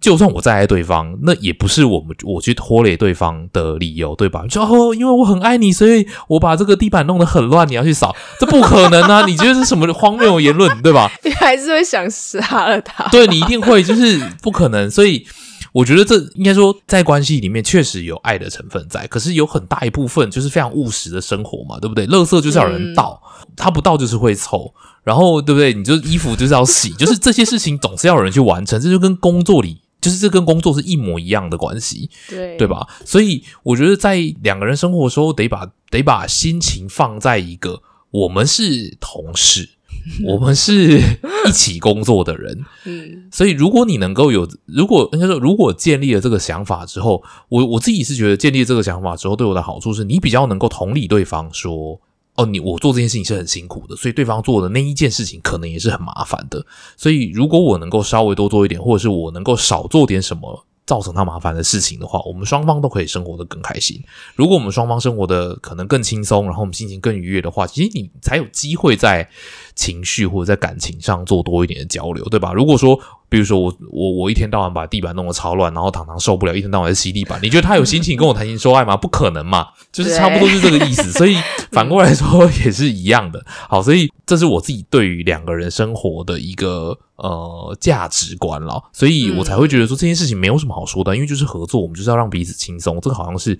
[0.02, 4.46] 就算我再爱对方，那也不是我们我去拖累对方的理由，对吧？
[4.50, 9.26] 就哦，因为我很爱你，所以我把这个地板弄得很乱，你要去扫，这不可能啊！
[9.26, 11.10] 你觉得是什么荒谬言论，对吧？
[11.24, 13.08] 你还是会想杀了他？
[13.10, 14.90] 对你一定会，就是不可能。
[14.90, 15.26] 所以
[15.72, 22.08] 我觉得这应该说，在关系里面确实有爱的成分在，可是有很大一部分就是非常务实的生活嘛，对不对？
[22.08, 23.22] 垃圾就是要人倒，
[23.56, 24.74] 他不到就是会臭。
[25.04, 25.72] 然后对不对？
[25.72, 32.88] 你就衣服就是要洗， 就是这些事情总是要有人去完成，这就跟工作里，就是这跟工作是一模一样的关系，对对吧？
[33.06, 39.70] 所以我觉得在两个人生活的时候，得把得把心情放在一个我们是同事，
[40.26, 41.00] 我们是
[41.48, 43.28] 一起工作的人，嗯。
[43.32, 52.02] 所以如果你能够有，如果应该说，如果建立了这个想法之后，我我自己是觉得建立这个想法之后，对我的好处是你比较能够同理对方说。
[52.36, 56.66] 哦，你我做这件事情是很辛苦的，所以对方做的那一件事情可能也是很麻烦的。
[56.98, 64.04] 所以如果我能够稍微多做一点，或者是我能够少做点什么造成他麻烦的事情的话，我们双方都可以生活的更开心。
[64.36, 69.30] 如果我们双方生活的可能更轻松，然后我们心情更愉悦的话，其实你才有机会在
[69.76, 72.54] 情绪或者在感情上做多一点的交流，对吧？
[72.54, 77.38] 如果说，比如说我我我一天到晚把地板弄得超乱，然后糖糖受不了，一天到晚在吸地板。
[77.44, 78.96] 你觉得他有心情跟我谈情说爱吗？
[78.96, 81.12] 不可能嘛，就是差不多是这个意思。
[81.14, 81.36] 所以
[81.72, 83.46] 反过来说也是一样的。
[83.68, 93.60] 好，所以这是我自己对于两个人生活的一个呃价值观了，所以我才会觉得说这件事情没有什么好说的，因为就是合作，我们就是要让彼此轻松，这个好像是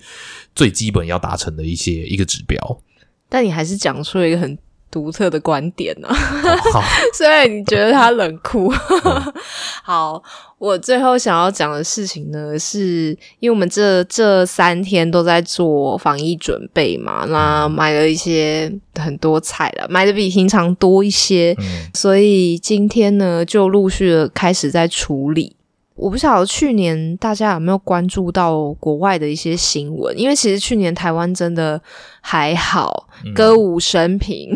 [0.54, 2.58] 最基本要达成的一些一个指标。
[3.28, 4.56] 但你还是讲出了一个很。
[4.90, 6.08] 独特的观点呢？
[7.12, 8.72] 虽然你觉得他冷酷，
[9.84, 10.22] 好，
[10.58, 21.54] 我最后想要讲的事情呢，是因为我们这这三天都在做防疫准备嘛，那买了一些很多菜了，买的比平常多一些，
[21.92, 25.54] 所以今天呢就陆续的开始在处理。
[25.94, 31.80] 我不晓得去年大家有没有关注到国外的一些新闻，因为其实去年台湾真的。
[32.28, 34.52] 还好，歌舞升平。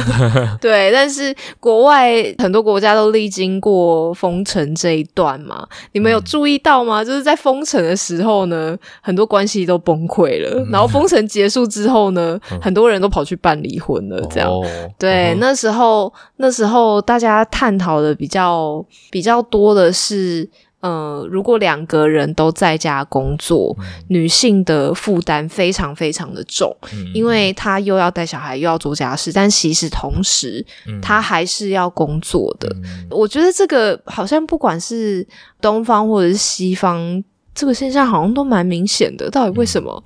[0.60, 7.02] 对，但是国外很多国家都历经过封城这一段嘛，你们有注意到吗？
[7.02, 14.20] 就是在封城的时候呢，很多关系都崩溃了，然后封城结束之后呢，很多人都跑去办离婚了。
[14.30, 14.50] 这样，
[14.98, 20.50] 对，那时候那时候大家探讨的比较比较多的是。
[20.80, 23.74] 呃，如果两个人都在家工作，
[24.08, 26.76] 女性的负担非常非常的重，
[27.14, 30.64] 因为他又要带小孩，又要做家事，但其实同时
[31.00, 32.74] 他还是要工作的。
[33.10, 35.26] 我觉得这个好像不管是
[35.60, 37.22] 东方或者是西方，
[37.54, 39.30] 这个现象好像都蛮明显的。
[39.30, 40.02] 到底为什么？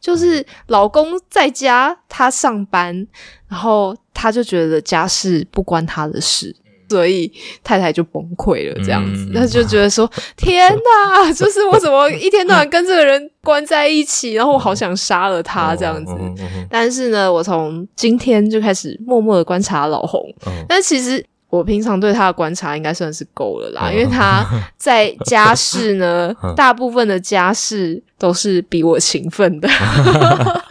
[0.00, 3.06] 就是老公在家，他上班，
[3.48, 6.56] 然后他就觉得家事不关他的事。
[6.90, 16.12] 所以太太就崩溃了，这样子，他就觉得说：“天哪，就是我怎么一天到晚跟这个人关在一起，然后我好想杀了他这样子。”
[16.68, 20.20] 但是呢，我从今天就开始默默的观察老红，
[20.68, 24.44] 但其实我平常对他的观察应该算是够了啦，因为他
[24.76, 29.68] 在家事呢，大部分的家事都是比我勤奋的。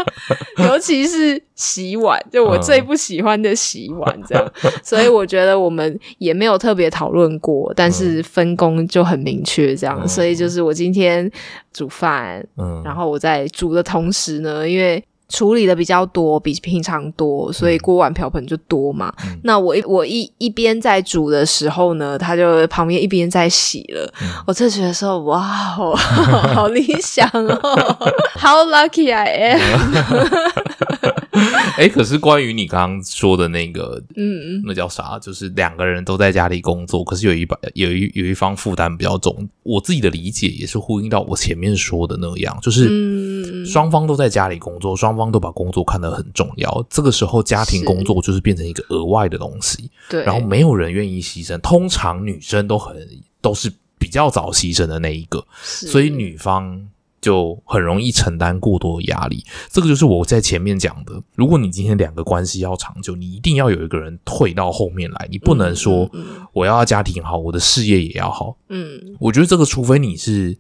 [0.68, 4.52] 尤其是洗碗，就我最不喜欢的洗碗，这样，
[4.84, 11.30] 所以我觉得我们也没有特别讨论过，但是分工就很明确，这样，所以就是我今天
[11.74, 15.04] 煮饭，嗯，然后我在煮的同时呢，因为。
[15.30, 19.14] 处理的比较多，比平常多，所以锅碗瓢盆就多嘛。
[19.44, 24.12] 那我一我一一边在煮的时候呢，他就旁边一边在洗了。
[24.48, 25.40] 我这觉得说，哇，
[26.54, 27.98] 好理想哦，
[28.40, 29.60] How lucky I am！
[31.78, 35.18] 哎，可是关于你刚刚说的那个，嗯，那叫啥？
[35.20, 39.48] 就是两个人都在家里工作，可是有一把有一有一方负担比较重。
[39.64, 46.86] 我自己的理解也是呼应到我前面说的那样，就是双方都在家里工作，双方都把工作看得很重要。
[46.90, 49.90] 这个时候，家庭工作就是变成一个额外的东西。
[50.10, 52.98] 对，然后没有人愿意牺牲，通常女生都很
[53.42, 56.90] 都是比较早牺牲的那一个，所以女方。
[57.22, 61.22] 就很容易承担过多的压力，这个就是我在前面讲的。
[61.36, 66.10] 如果你今天两个关系要长久，你一定要有一个人退到后面来，你不能说
[66.54, 68.58] 我要家庭好，我的事业也要好。
[68.70, 70.58] 嗯，我觉得这个，除非你是。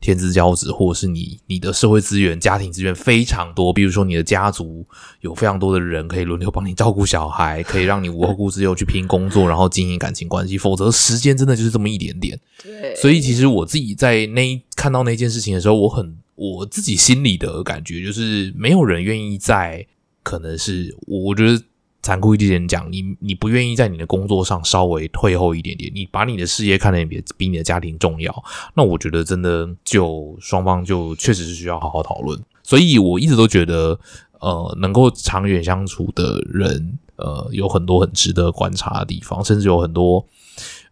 [0.00, 4.86] 天之骄子，或者是你你的社会资源、家庭资源非常多，比如说你的家族
[5.20, 10.56] 有非常多的人可以轮流帮你照顾小孩，可以让你无后顾之忧去拼工作，然后经营感情关系。
[10.56, 12.38] 否则，时间真的就是这么一点点。
[12.62, 19.86] 对，所以其实我自己在那看到那件事情的时候，我很我自己心里的感觉就是，没有人愿意在，
[20.22, 21.62] 可能是我觉得。
[22.00, 32.40] 残酷一点讲，你你不愿意在你的工作上稍微退后一点点，你把你的事业看得比比你的家庭重要，那我觉得真的就双方就确实是需要好好讨论。
[32.62, 33.98] 所以我一直都觉得，
[34.40, 40.24] 呃，能够长远相处的人，呃，有很多很值得观察的地方，甚至有很多，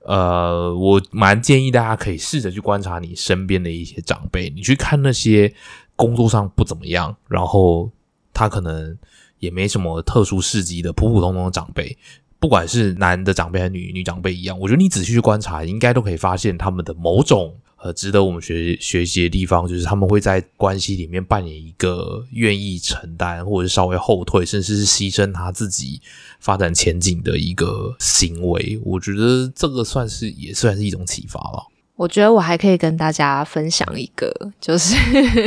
[0.04, 5.54] 呃，我蛮建议大家可以试着去观察你身边的一些长辈，你去看那些
[5.94, 7.90] 工作上不怎么样，然后
[8.34, 8.98] 他可能。
[9.38, 11.96] 也没什么特殊事迹的普普通通的长辈，
[12.38, 26.00] 不管是男的长辈还是女女长辈一样，我觉得你仔细去观察，应该都可以发现他们的某种呃值得我们学学习的地方，就是他们会在关系里面扮演一个愿意承担或者是稍微后退，甚至是牺牲他自己
[26.40, 28.80] 发展前景的一个行为。
[28.84, 31.62] 我觉得这个算是也算是一种启发了。
[31.96, 34.30] 我觉得我还可以跟大家分享一个，
[34.60, 34.94] 就是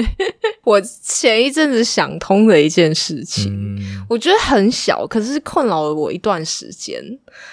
[0.65, 3.77] 我前一阵子想通的一件事情。
[4.09, 6.99] 我觉得很小，可是困扰了我一段时间。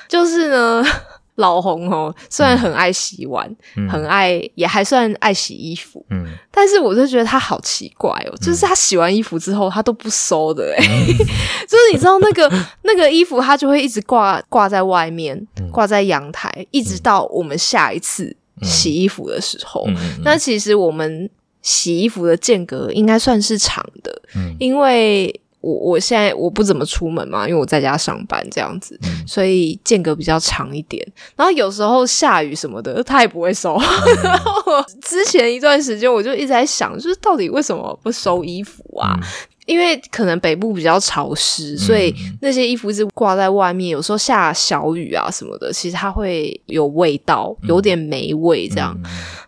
[0.08, 0.82] 就是呢，
[1.36, 3.54] 老红哦，虽然很爱洗碗，
[3.90, 10.82] 很爱，也还算爱洗衣服，嗯，但是我就觉得他好奇怪哦，就是他洗完衣服之后，他都不收的，哎，
[11.68, 12.50] 就是你知道那个
[12.84, 18.34] 那个衣服，他就会一直挂挂在外面，挂在阳台，一直到我们下一次。
[18.62, 19.86] 洗衣服的时候，
[20.22, 21.28] 那其实我们
[21.62, 24.22] 洗衣服的间隔应该算是长的，
[24.58, 31.04] 因为我我现在我不怎么出门嘛，因为我在家上班这样子，所以间隔比较长一点。
[31.34, 33.76] 然后有时候下雨什么的，他也不会收。
[34.22, 34.62] 然后
[35.02, 39.18] 之前一段时间，我就一直在想，就是到底为什么不收衣服啊？
[39.66, 43.90] 因为可能北部比较潮湿，所以那些衣服是挂在外面。
[43.90, 48.96] 有时候下小雨啊什么的，其实它会有味道，有点霉味这样。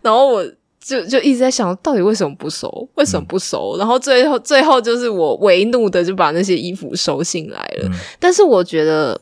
[0.01, 0.45] 然后我
[0.79, 2.69] 就就一直在想，到底为什么不收？
[2.95, 3.75] 为什么不收？
[3.77, 7.89] 然后最后最后就是我为怒的就把那些衣服收进来了。
[8.19, 9.19] 但是我觉得。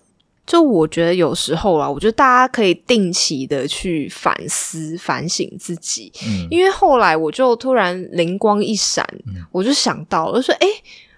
[0.48, 6.12] 就我觉得有时候啊，我觉得大家可以定期的去反思、反省自己。
[6.26, 9.06] 嗯，因为后来我就突然灵光一闪，
[9.52, 10.68] 我就想到，我说：“哎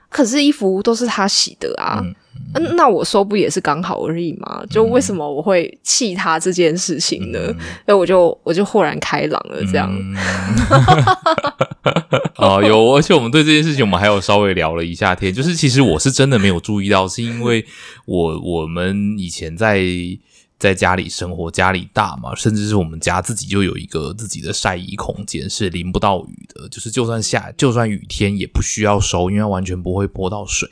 [0.09, 2.15] 可是衣服都是他洗的啊，嗯
[2.55, 4.63] 嗯，那我收不也是刚好而已吗？
[4.69, 7.39] 就为什么我会气他这件事情呢？
[7.85, 9.89] 所以我就我就豁然开朗了，这样。
[9.91, 10.15] 嗯
[12.37, 15.33] 哦，有，而且我们对这件事情，我们还有稍微聊了一下天。
[15.33, 17.65] 就是其实我是真的没有注意到，是因为
[18.05, 19.83] 我我们以前在
[20.57, 26.67] 在家里生活，家里大嘛，甚至是我们家自己就有一个自己的晒衣空间，是淋不到雨的。
[26.69, 30.67] 就是就算下就算雨天也不需要收，因为完全不会泼到水。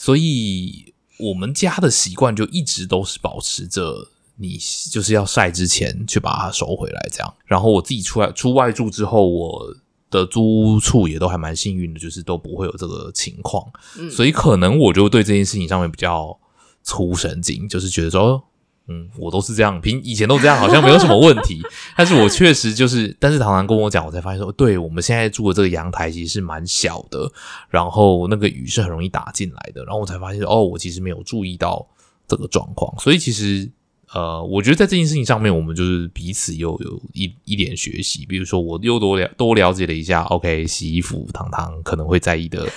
[0.00, 4.08] 所以我们家的习惯就一直都是保持着。
[4.42, 4.58] 你
[4.90, 7.34] 就是要晒之前去把它收回来，这样。
[7.44, 9.76] 然后我自己出来出外住之后，我
[10.08, 13.70] 的租屋处也都还蛮幸运的，就是都不会有这个情况。
[14.10, 16.34] 所以可能我就对这件事情上面比较
[16.82, 18.42] 粗神经，就是觉得说，
[18.90, 21.62] 嗯，我都是这样，平以前都这样，好像没有什么问题。
[21.96, 27.30] 但是我确实就是，但是唐唐跟我讲，我才发现说，对我们现在住的这个阳台其实是蛮小的，
[27.68, 29.84] 然后那个雨是很容易打进来的。
[29.84, 31.86] 然后我才发现，哦，我其实没有注意到
[32.28, 33.70] 这个状况，所以其实。
[34.12, 38.26] 呃，我觉得在这件事情上面，我们就是彼此又有一一点学习。
[38.26, 42.68] 比如说，我又多了多了解了一下，OK，洗衣服，糖糖可能会在意的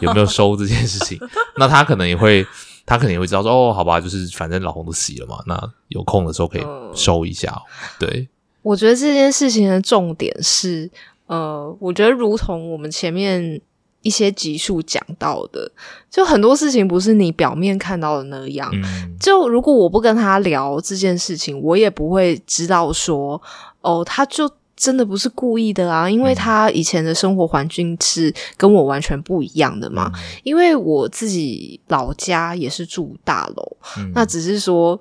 [0.00, 1.20] 有没有收这件事情。
[1.58, 2.42] 那他可能也会，
[2.88, 6.62] 他肯定也会知道说，哦，好吧，就是反正老公都洗了嘛，那有空的时候可以
[6.94, 7.60] 收一下。
[8.00, 8.28] 对，
[8.62, 10.90] 我觉得这件事情的重点是，
[11.26, 13.60] 呃，我觉得如同我们前面。
[14.02, 15.70] 一些集数讲到的，
[16.08, 18.72] 就很多事情不是你表面看到的那样。
[19.18, 23.42] 就如果我不跟他聊这件事情，我也不会知道说，
[23.80, 30.10] 哦，他就真的不是故意的啊，因为他以前的生活环境是跟我完全不一样的嘛。
[30.44, 33.76] 因为我自己老家也是住大楼，
[34.14, 34.98] 那只是说。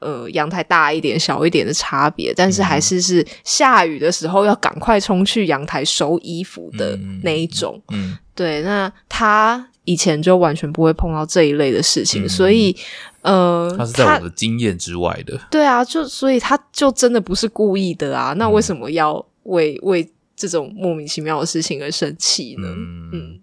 [0.00, 7.82] 呃，阳台大一点、小一点的差别，但是还是是下雨的时候要赶快冲去阳台收衣服的那一种。
[7.88, 8.62] 嗯，对。
[8.62, 12.76] 那他以前就完全不会碰到这一类的事情，所以
[13.22, 15.40] 呃，他是在我的经验之外的。
[15.50, 18.34] 对啊，就所以他就真的不是故意的啊。
[18.34, 22.68] 那为什么要为为这种莫名其妙的事情而生气呢？
[23.12, 23.40] 嗯，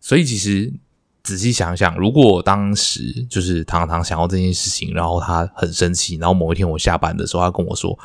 [0.00, 0.72] 所以其实。
[1.24, 7.96] 仔细想想，如果当时就是糖糖想要这件事情，然后他很生气，然后某一天我下班的时候，他跟我说：“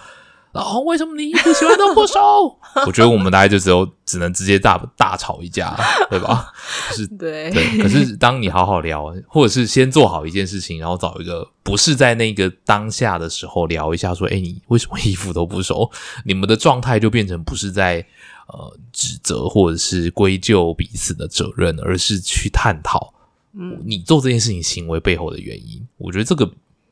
[0.57, 2.19] 老红，为什么你衣服洗完都不收？”
[2.85, 5.75] 我觉得我们大概就只有只能直接大大吵一架，
[6.09, 6.51] 对吧？
[6.91, 7.81] 就是对对。
[7.81, 15.89] 可是当你好好聊，或者是先做好一件事情，然后找一个不是在那个当下的时候聊一下，说：“哎，你为什么衣服都不收？”
[16.25, 18.05] 你们的状态就变成不是在。
[18.49, 23.13] 呃，指责或者是归咎彼此的责任，而是去探讨，
[23.51, 25.85] 嗯，你做这件事情行为背后的原因。
[25.97, 26.49] 我觉得这个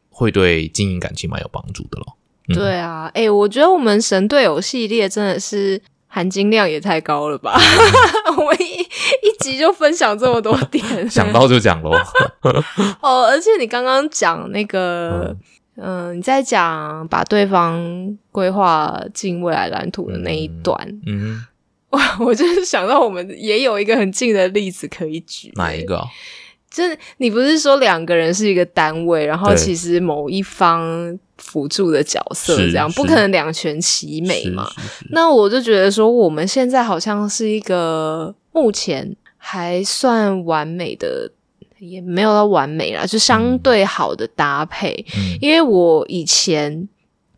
[0.09, 2.18] 会对经营感情蛮有帮助的咯。
[2.54, 7.58] 对啊，哎，我觉得我们神队友系列真的是含金量也太高了吧！
[8.38, 11.91] 我一一集就分享这么多点，想到就讲喽。
[13.02, 15.36] 哦，而且你刚刚讲那个。
[15.78, 20.74] 嗯，你在讲把对方规划进未来蓝图的那一段，
[21.06, 21.43] 嗯，
[21.89, 26.02] 哇，我就是想到我们也有一个很近的例子可以举，哪一个？
[26.72, 34.70] 就是你不是说两个人是一个单位，然后其实某一方辅助的角色这样，不可能两全其美嘛？
[35.12, 41.32] 那我就觉得说，我们现在好像是一个目前还算完美的。
[41.78, 45.06] 也没有到完美啦，就相对好的搭配。
[45.41, 46.88] 因为我以前。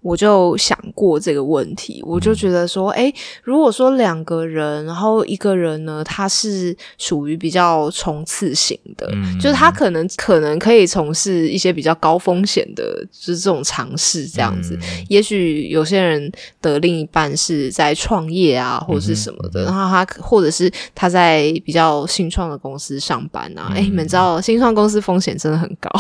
[0.08, 14.80] 我就想过这个问题，我就觉得说，哎，如果说两个人，然后一个人呢，他是属于比较冲刺型的，就是他可能可能可以从事一些比较高风险的，就是这种尝试这样子。
[15.10, 16.32] 也许有些人
[16.62, 23.74] 的另一半是在创业啊，或者是什么的，然后他或者是他在比较新创的公司上班啊。
[23.76, 25.92] 哎，你们知道新创公司风险真的很高。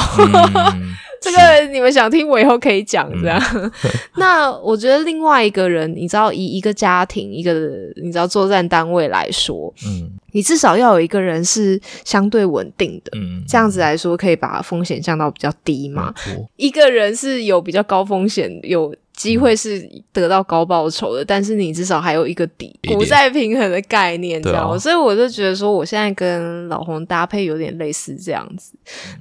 [1.22, 3.42] 这个你们想听，我以后可以讲这样。
[4.18, 7.54] 那我觉得另外一个人，你知道，以一个家庭、一个
[8.02, 16.14] 你知道作战单位来说，嗯，你至少要有一个人是相对稳定的，嗯，这样子来说可以把风险降到比较低嘛。
[16.56, 18.94] 一个人是有比较高风险有。
[19.18, 19.82] 机会是
[20.14, 24.78] 得到高报酬的，但是你至少还有一个底，股债平衡的概念，知道吗？
[24.78, 28.74] 所以我就觉得说，我现在跟老洪搭配有点类似这样子。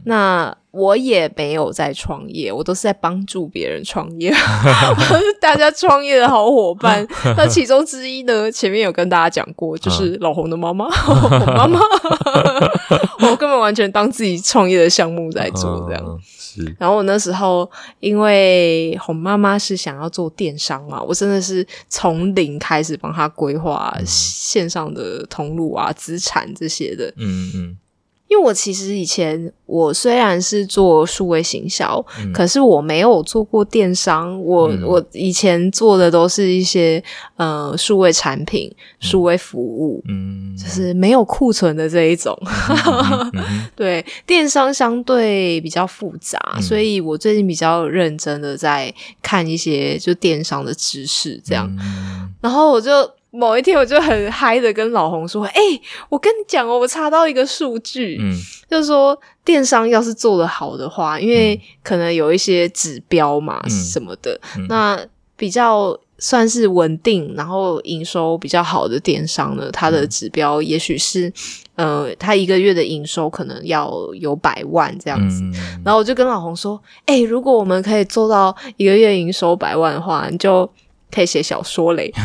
[0.05, 7.07] 那我也没有在创业，我都是在帮助别人创业，我 是大家创业的好伙伴。
[7.37, 10.87] 那其中之一呢，前面有跟大家讲过，就是老洪的妈妈，
[11.57, 11.81] 妈妈，
[13.21, 16.21] 我根本完全当自己创业的项目在做，这样。
[16.79, 17.71] 然后我那时候，
[18.01, 27.13] 因为红妈妈是想要做电商嘛，我真的是从零开始帮她规划线上的通路啊、资产这些的。
[27.17, 27.79] 嗯嗯。
[28.29, 34.41] 因为我其实以前我虽然是做数位行销，嗯可是我没有做过电商。
[34.43, 37.03] 我、嗯我以前做的都是一些
[37.37, 42.37] 呃数位产品、数位服务，嗯，就是没有库存的这一种。
[43.77, 51.69] 对，电商相对比较复杂，嗯所以我最近比较认真的在看一些就电商的知识，这样。
[51.81, 52.91] 嗯然后我就
[53.37, 55.61] 某一天我就很嗨的跟老红说：“哎、
[56.09, 58.33] 我跟你讲哦，我查到一个数据，嗯。
[58.69, 63.71] 就是说电商要是做得好的话，因为可能有一些指标嘛、嗯。
[63.71, 64.67] 什么的，嗯。
[64.69, 64.99] 那
[65.37, 69.93] 比较算是稳定，然后营收比较好的电商呢，它嗯。
[69.93, 71.31] 的指标也许是、
[71.75, 75.43] 呃，它一个月的营收可能要有百万这样子。
[75.43, 75.53] 嗯。
[75.85, 80.69] 然后我就跟老红说：“哎、如果我们可以做到一个月营收百万的话，你就
[81.11, 82.13] 可以写小说嘞。”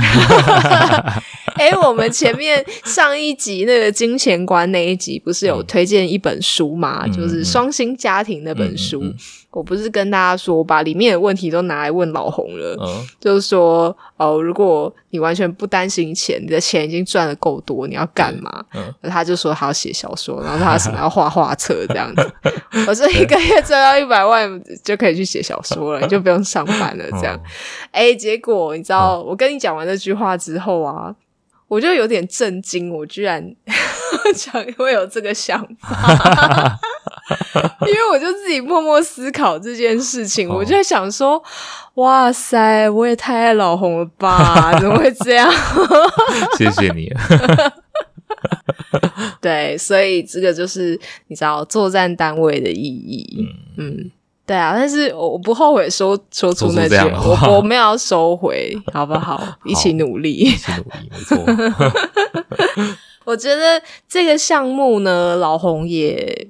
[1.55, 7.03] 哎、我们前面上一集那个金钱观那一集不是有推荐一本书吗？
[7.05, 9.03] 嗯就是《双薪家庭》那本书。
[9.03, 9.15] 嗯嗯
[9.51, 18.63] 我不是跟大家说，我把里面的问题都拿来问老红了，嗯就是说，哦，如果你完全不担心钱，你的钱已经赚的够多，你要干嘛？
[18.73, 22.33] 嗯他就说他要写小说，然后他什么要画画册这样子。
[22.87, 24.49] 我说一个月赚到一百万
[24.83, 27.03] 就可以去写小说了，你就不用上班了。
[27.19, 27.41] 这样，哦
[27.91, 31.13] 哎、结果你知道，我跟你讲完这句话之后啊，
[31.67, 33.53] 我就有点震惊，我居然
[34.33, 36.79] 讲会有这个想法，
[37.87, 41.41] 因为我就自己默默思考这件事情，哦我就在想说，
[41.95, 44.73] 哇塞，我也太爱老红了吧？
[44.79, 45.51] 怎么会这样？
[46.57, 47.11] 谢谢你，
[49.41, 53.47] 对，所以这个就是你知道作战单位的意义。
[53.77, 54.11] 嗯
[54.43, 59.41] 对啊，但是我我不后悔说说出那句说出这样的话，话我我没有要收回，好不好？
[59.63, 60.31] 一起努力。
[60.33, 61.37] 一起努力，没错。
[63.23, 66.49] 我觉得这个项目呢，老红也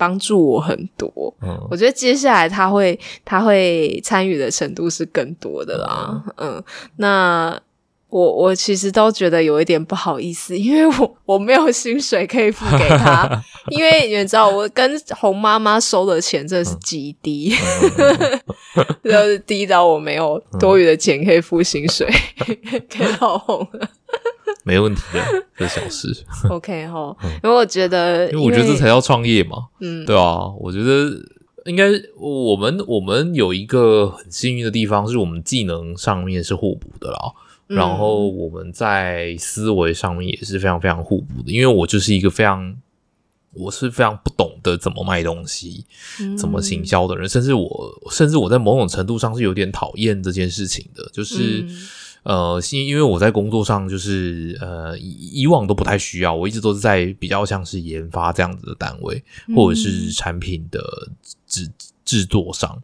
[0.00, 1.12] 帮助我很多。
[1.42, 6.24] 嗯我觉得接下来他会他会参与的程度是更多的啦。
[6.38, 6.62] 嗯，
[6.96, 7.60] 那
[8.10, 13.28] 我我其实都觉得有一点不好意思，因为我我没有薪水可以付给他，
[13.70, 17.54] 因为你知道我跟红妈妈收的钱真的是极低，
[19.04, 22.06] 就是低到我没有多余的钱可以付薪水
[22.90, 23.88] 给老红了。
[24.64, 26.08] 没问题的，这小事。
[26.50, 31.08] OK 哈，因为我觉得，因为我觉得这才叫创业嘛，嗯对啊，我觉得
[31.66, 31.88] 应该
[32.18, 37.18] 我们我们有一个很幸运的地方，是我们技能上面是互补的啦。
[37.70, 42.76] 嗯然后我们在思维上面也是非常非常互补的，因为我就是一个非常，
[43.54, 45.86] 我是非常不懂得怎么卖东西、
[46.36, 51.64] 怎么行销的人，甚至我甚至我在某种程度上是有点讨厌这件事情的，就是。
[51.66, 51.88] 嗯
[52.22, 59.24] 呃，因因为我在工作上就是呃以以往都不太需要，我一直都是在比较像是研发这样子的单位，
[59.56, 61.08] 或者是产品的
[61.46, 61.66] 制
[62.04, 62.78] 制作上。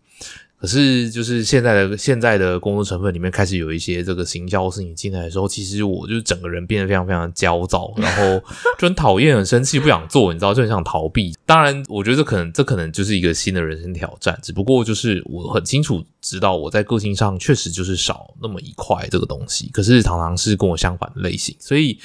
[0.59, 8.43] 可是，就是现在的现在的工作成分里面开始有一些这个行销事情进来的时候，其实我就是整个人变得非常非常焦躁，然后
[8.79, 11.35] 就很讨厌、很生气，不想做，你知道，就很想逃避。
[11.45, 21.99] 当然，我觉得这可能这可能就是一个新的人生挑战，只不过就是我很清楚知道我在个性上确实就是少那么一块这个东西，可是常常是跟我相反的类型，所以。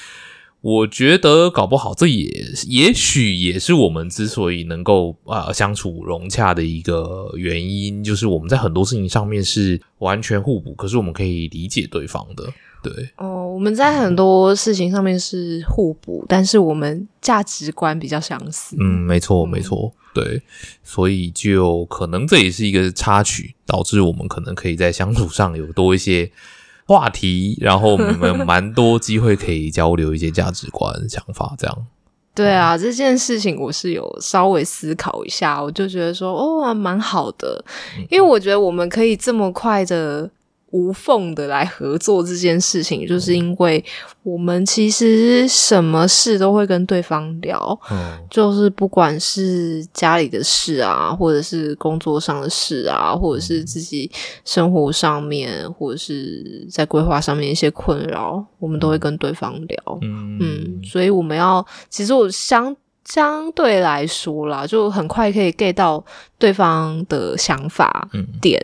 [0.61, 2.29] 我觉得搞不好，这也
[2.67, 12.43] 也许也是我们之所以能够啊、呃相处融洽的一个原因，就是我们在很多事情上面是完全互补，可是我们可以理解对方的。
[12.83, 18.75] 对，哦，我们在很多事情上面是互补，但是我们价值观比较相似。
[18.79, 20.41] 嗯，没错，没错，对，
[20.83, 26.31] 所以就可能这也是一个插曲，导致我们可能可以在相处上有多一些
[26.87, 31.77] 话题，然后我们有蛮多机会可以交流一些价值观、想法，这样。
[32.33, 37.63] 对啊，这件事情我是有稍微思考一下，我就觉得说，哦，还蛮好的，
[38.09, 40.29] 因为我觉得我们可以这么快的
[40.71, 43.83] 无缝的来合作这件事情，就是因为
[44.23, 54.09] 我们其实什么事都会跟对方聊，嗯就是不管是家里的事啊，或者是工作上的事啊，或者是自己
[54.45, 59.99] 生活上面，或者是在规划上面一些困扰，我们都会跟对方聊。
[60.01, 60.37] 嗯。
[60.39, 62.75] 嗯，所以我们要，其实我相
[63.13, 66.01] 相对来说啦，就很快可以 get 到
[66.39, 68.57] 对方的想法嗯点，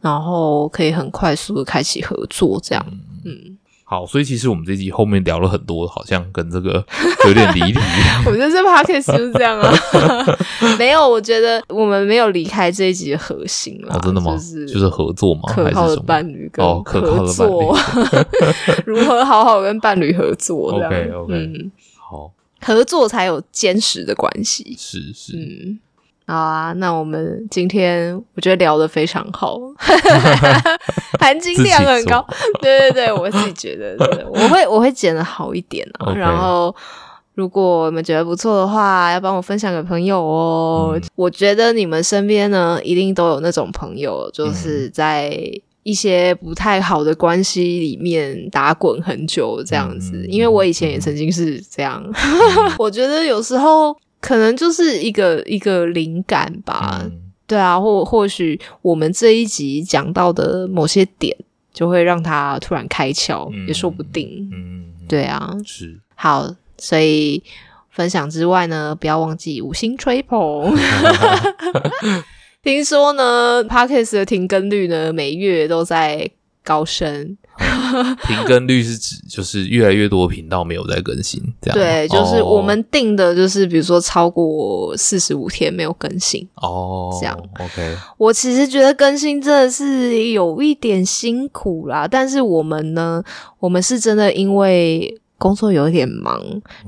[0.00, 2.82] 然后可以很快速的开启合作，这样。
[3.26, 6.82] 嗯，好，所以其实我们这集后面聊了很多，好像跟这个
[7.26, 7.78] 有点离题。
[8.24, 9.70] 我觉得这 podcast 就是这样啊。
[10.78, 13.94] 没有，我觉得我们没有离开这一集的核心了。
[13.94, 14.32] 哦，真的吗？
[14.32, 15.42] 就是就是合作吗？
[15.48, 16.00] 可靠的？
[16.04, 17.76] 伴侣跟哦可靠的合作，
[18.86, 22.30] 如何好好跟伴侣合作这样 OK，OK 嗯，好，
[22.60, 24.76] 合作才有坚实的关系。
[24.78, 25.78] 是是，嗯，
[26.26, 29.58] 好啊，那我们今天我觉得聊得非常好，
[31.18, 32.24] 含金量很高。
[32.60, 36.12] 对对对，我自己觉得， 对我会我会剪的好一点啊。
[36.14, 36.74] 然后，
[37.34, 40.92] 如果你们觉得不错的话，要帮我分享给朋友哦。
[40.94, 45.60] 嗯我觉得你们身边呢，一定都有那种朋友，就是嗯在。
[45.82, 52.04] 一些不太好的关系里面打滚很久这样子，嗯因为我以前也曾经是这样。
[52.78, 61.36] 我觉得有时候可能就是一个一个灵感吧，嗯对啊，或或许我们这一集讲到的某些点，
[61.72, 64.48] 就会让他突然开窍，嗯也说不定。
[64.52, 67.42] 嗯，对啊，是，好，所以
[67.90, 70.38] 分享之外呢，不要忘记五星吹捧。
[72.62, 76.30] 听说呢 p a r k e s 的停更率呢，每月都在
[76.62, 77.36] 高升。
[78.26, 86.46] 停更率是指就是越来越多频道没有在更新，这样对，就是哦我们定的，就是比如说超过四十五天没有更新。
[86.54, 93.22] 哦，这样 OK，我其实觉得更新真的是有一点辛苦啦，但是我们呢，
[93.58, 96.42] 我们是真的因为工作有一点忙，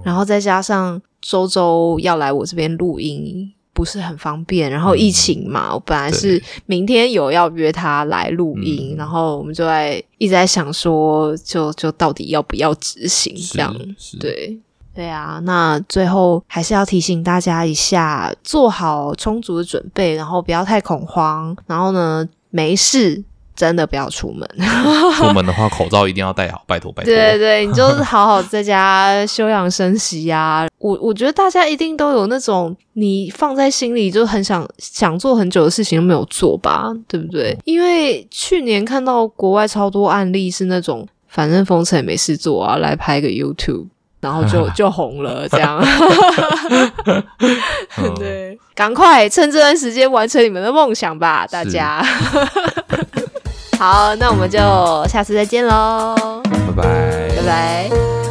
[0.04, 3.52] 然后再加上周周要来我这边录音。
[3.74, 13.74] 不是很方便，然后疫情嘛，我本来是明天有要约他来录音，嗯然后我们就在一直在想说，就就到底要不要执行这样？
[14.20, 14.58] 对
[14.94, 23.24] 对啊，那最后还是要提醒大家一下，做好充足的准备，然后不要太恐慌，然后呢，没事。
[23.54, 24.48] 真的不要出门，
[25.14, 27.14] 出门的话口罩一定要戴好，拜托拜托。
[27.14, 37.56] 对对，你就是好好在家休养生息呀、我我觉得大家一定都有那种你放在心里就很想想做很久的事情都没有做吧，对不对？
[37.64, 43.86] 因为去年看到国外超多案例是那种，反正封城也没事做啊，来拍个 YouTube。
[44.20, 45.80] 然后就 就红了，这样。
[47.98, 52.00] 嗯对，赶快趁这段时间完成你们的梦想吧，大家。
[53.78, 54.58] 好，那我们就
[55.08, 56.14] 下次再见喽，
[56.76, 58.21] 拜拜拜拜。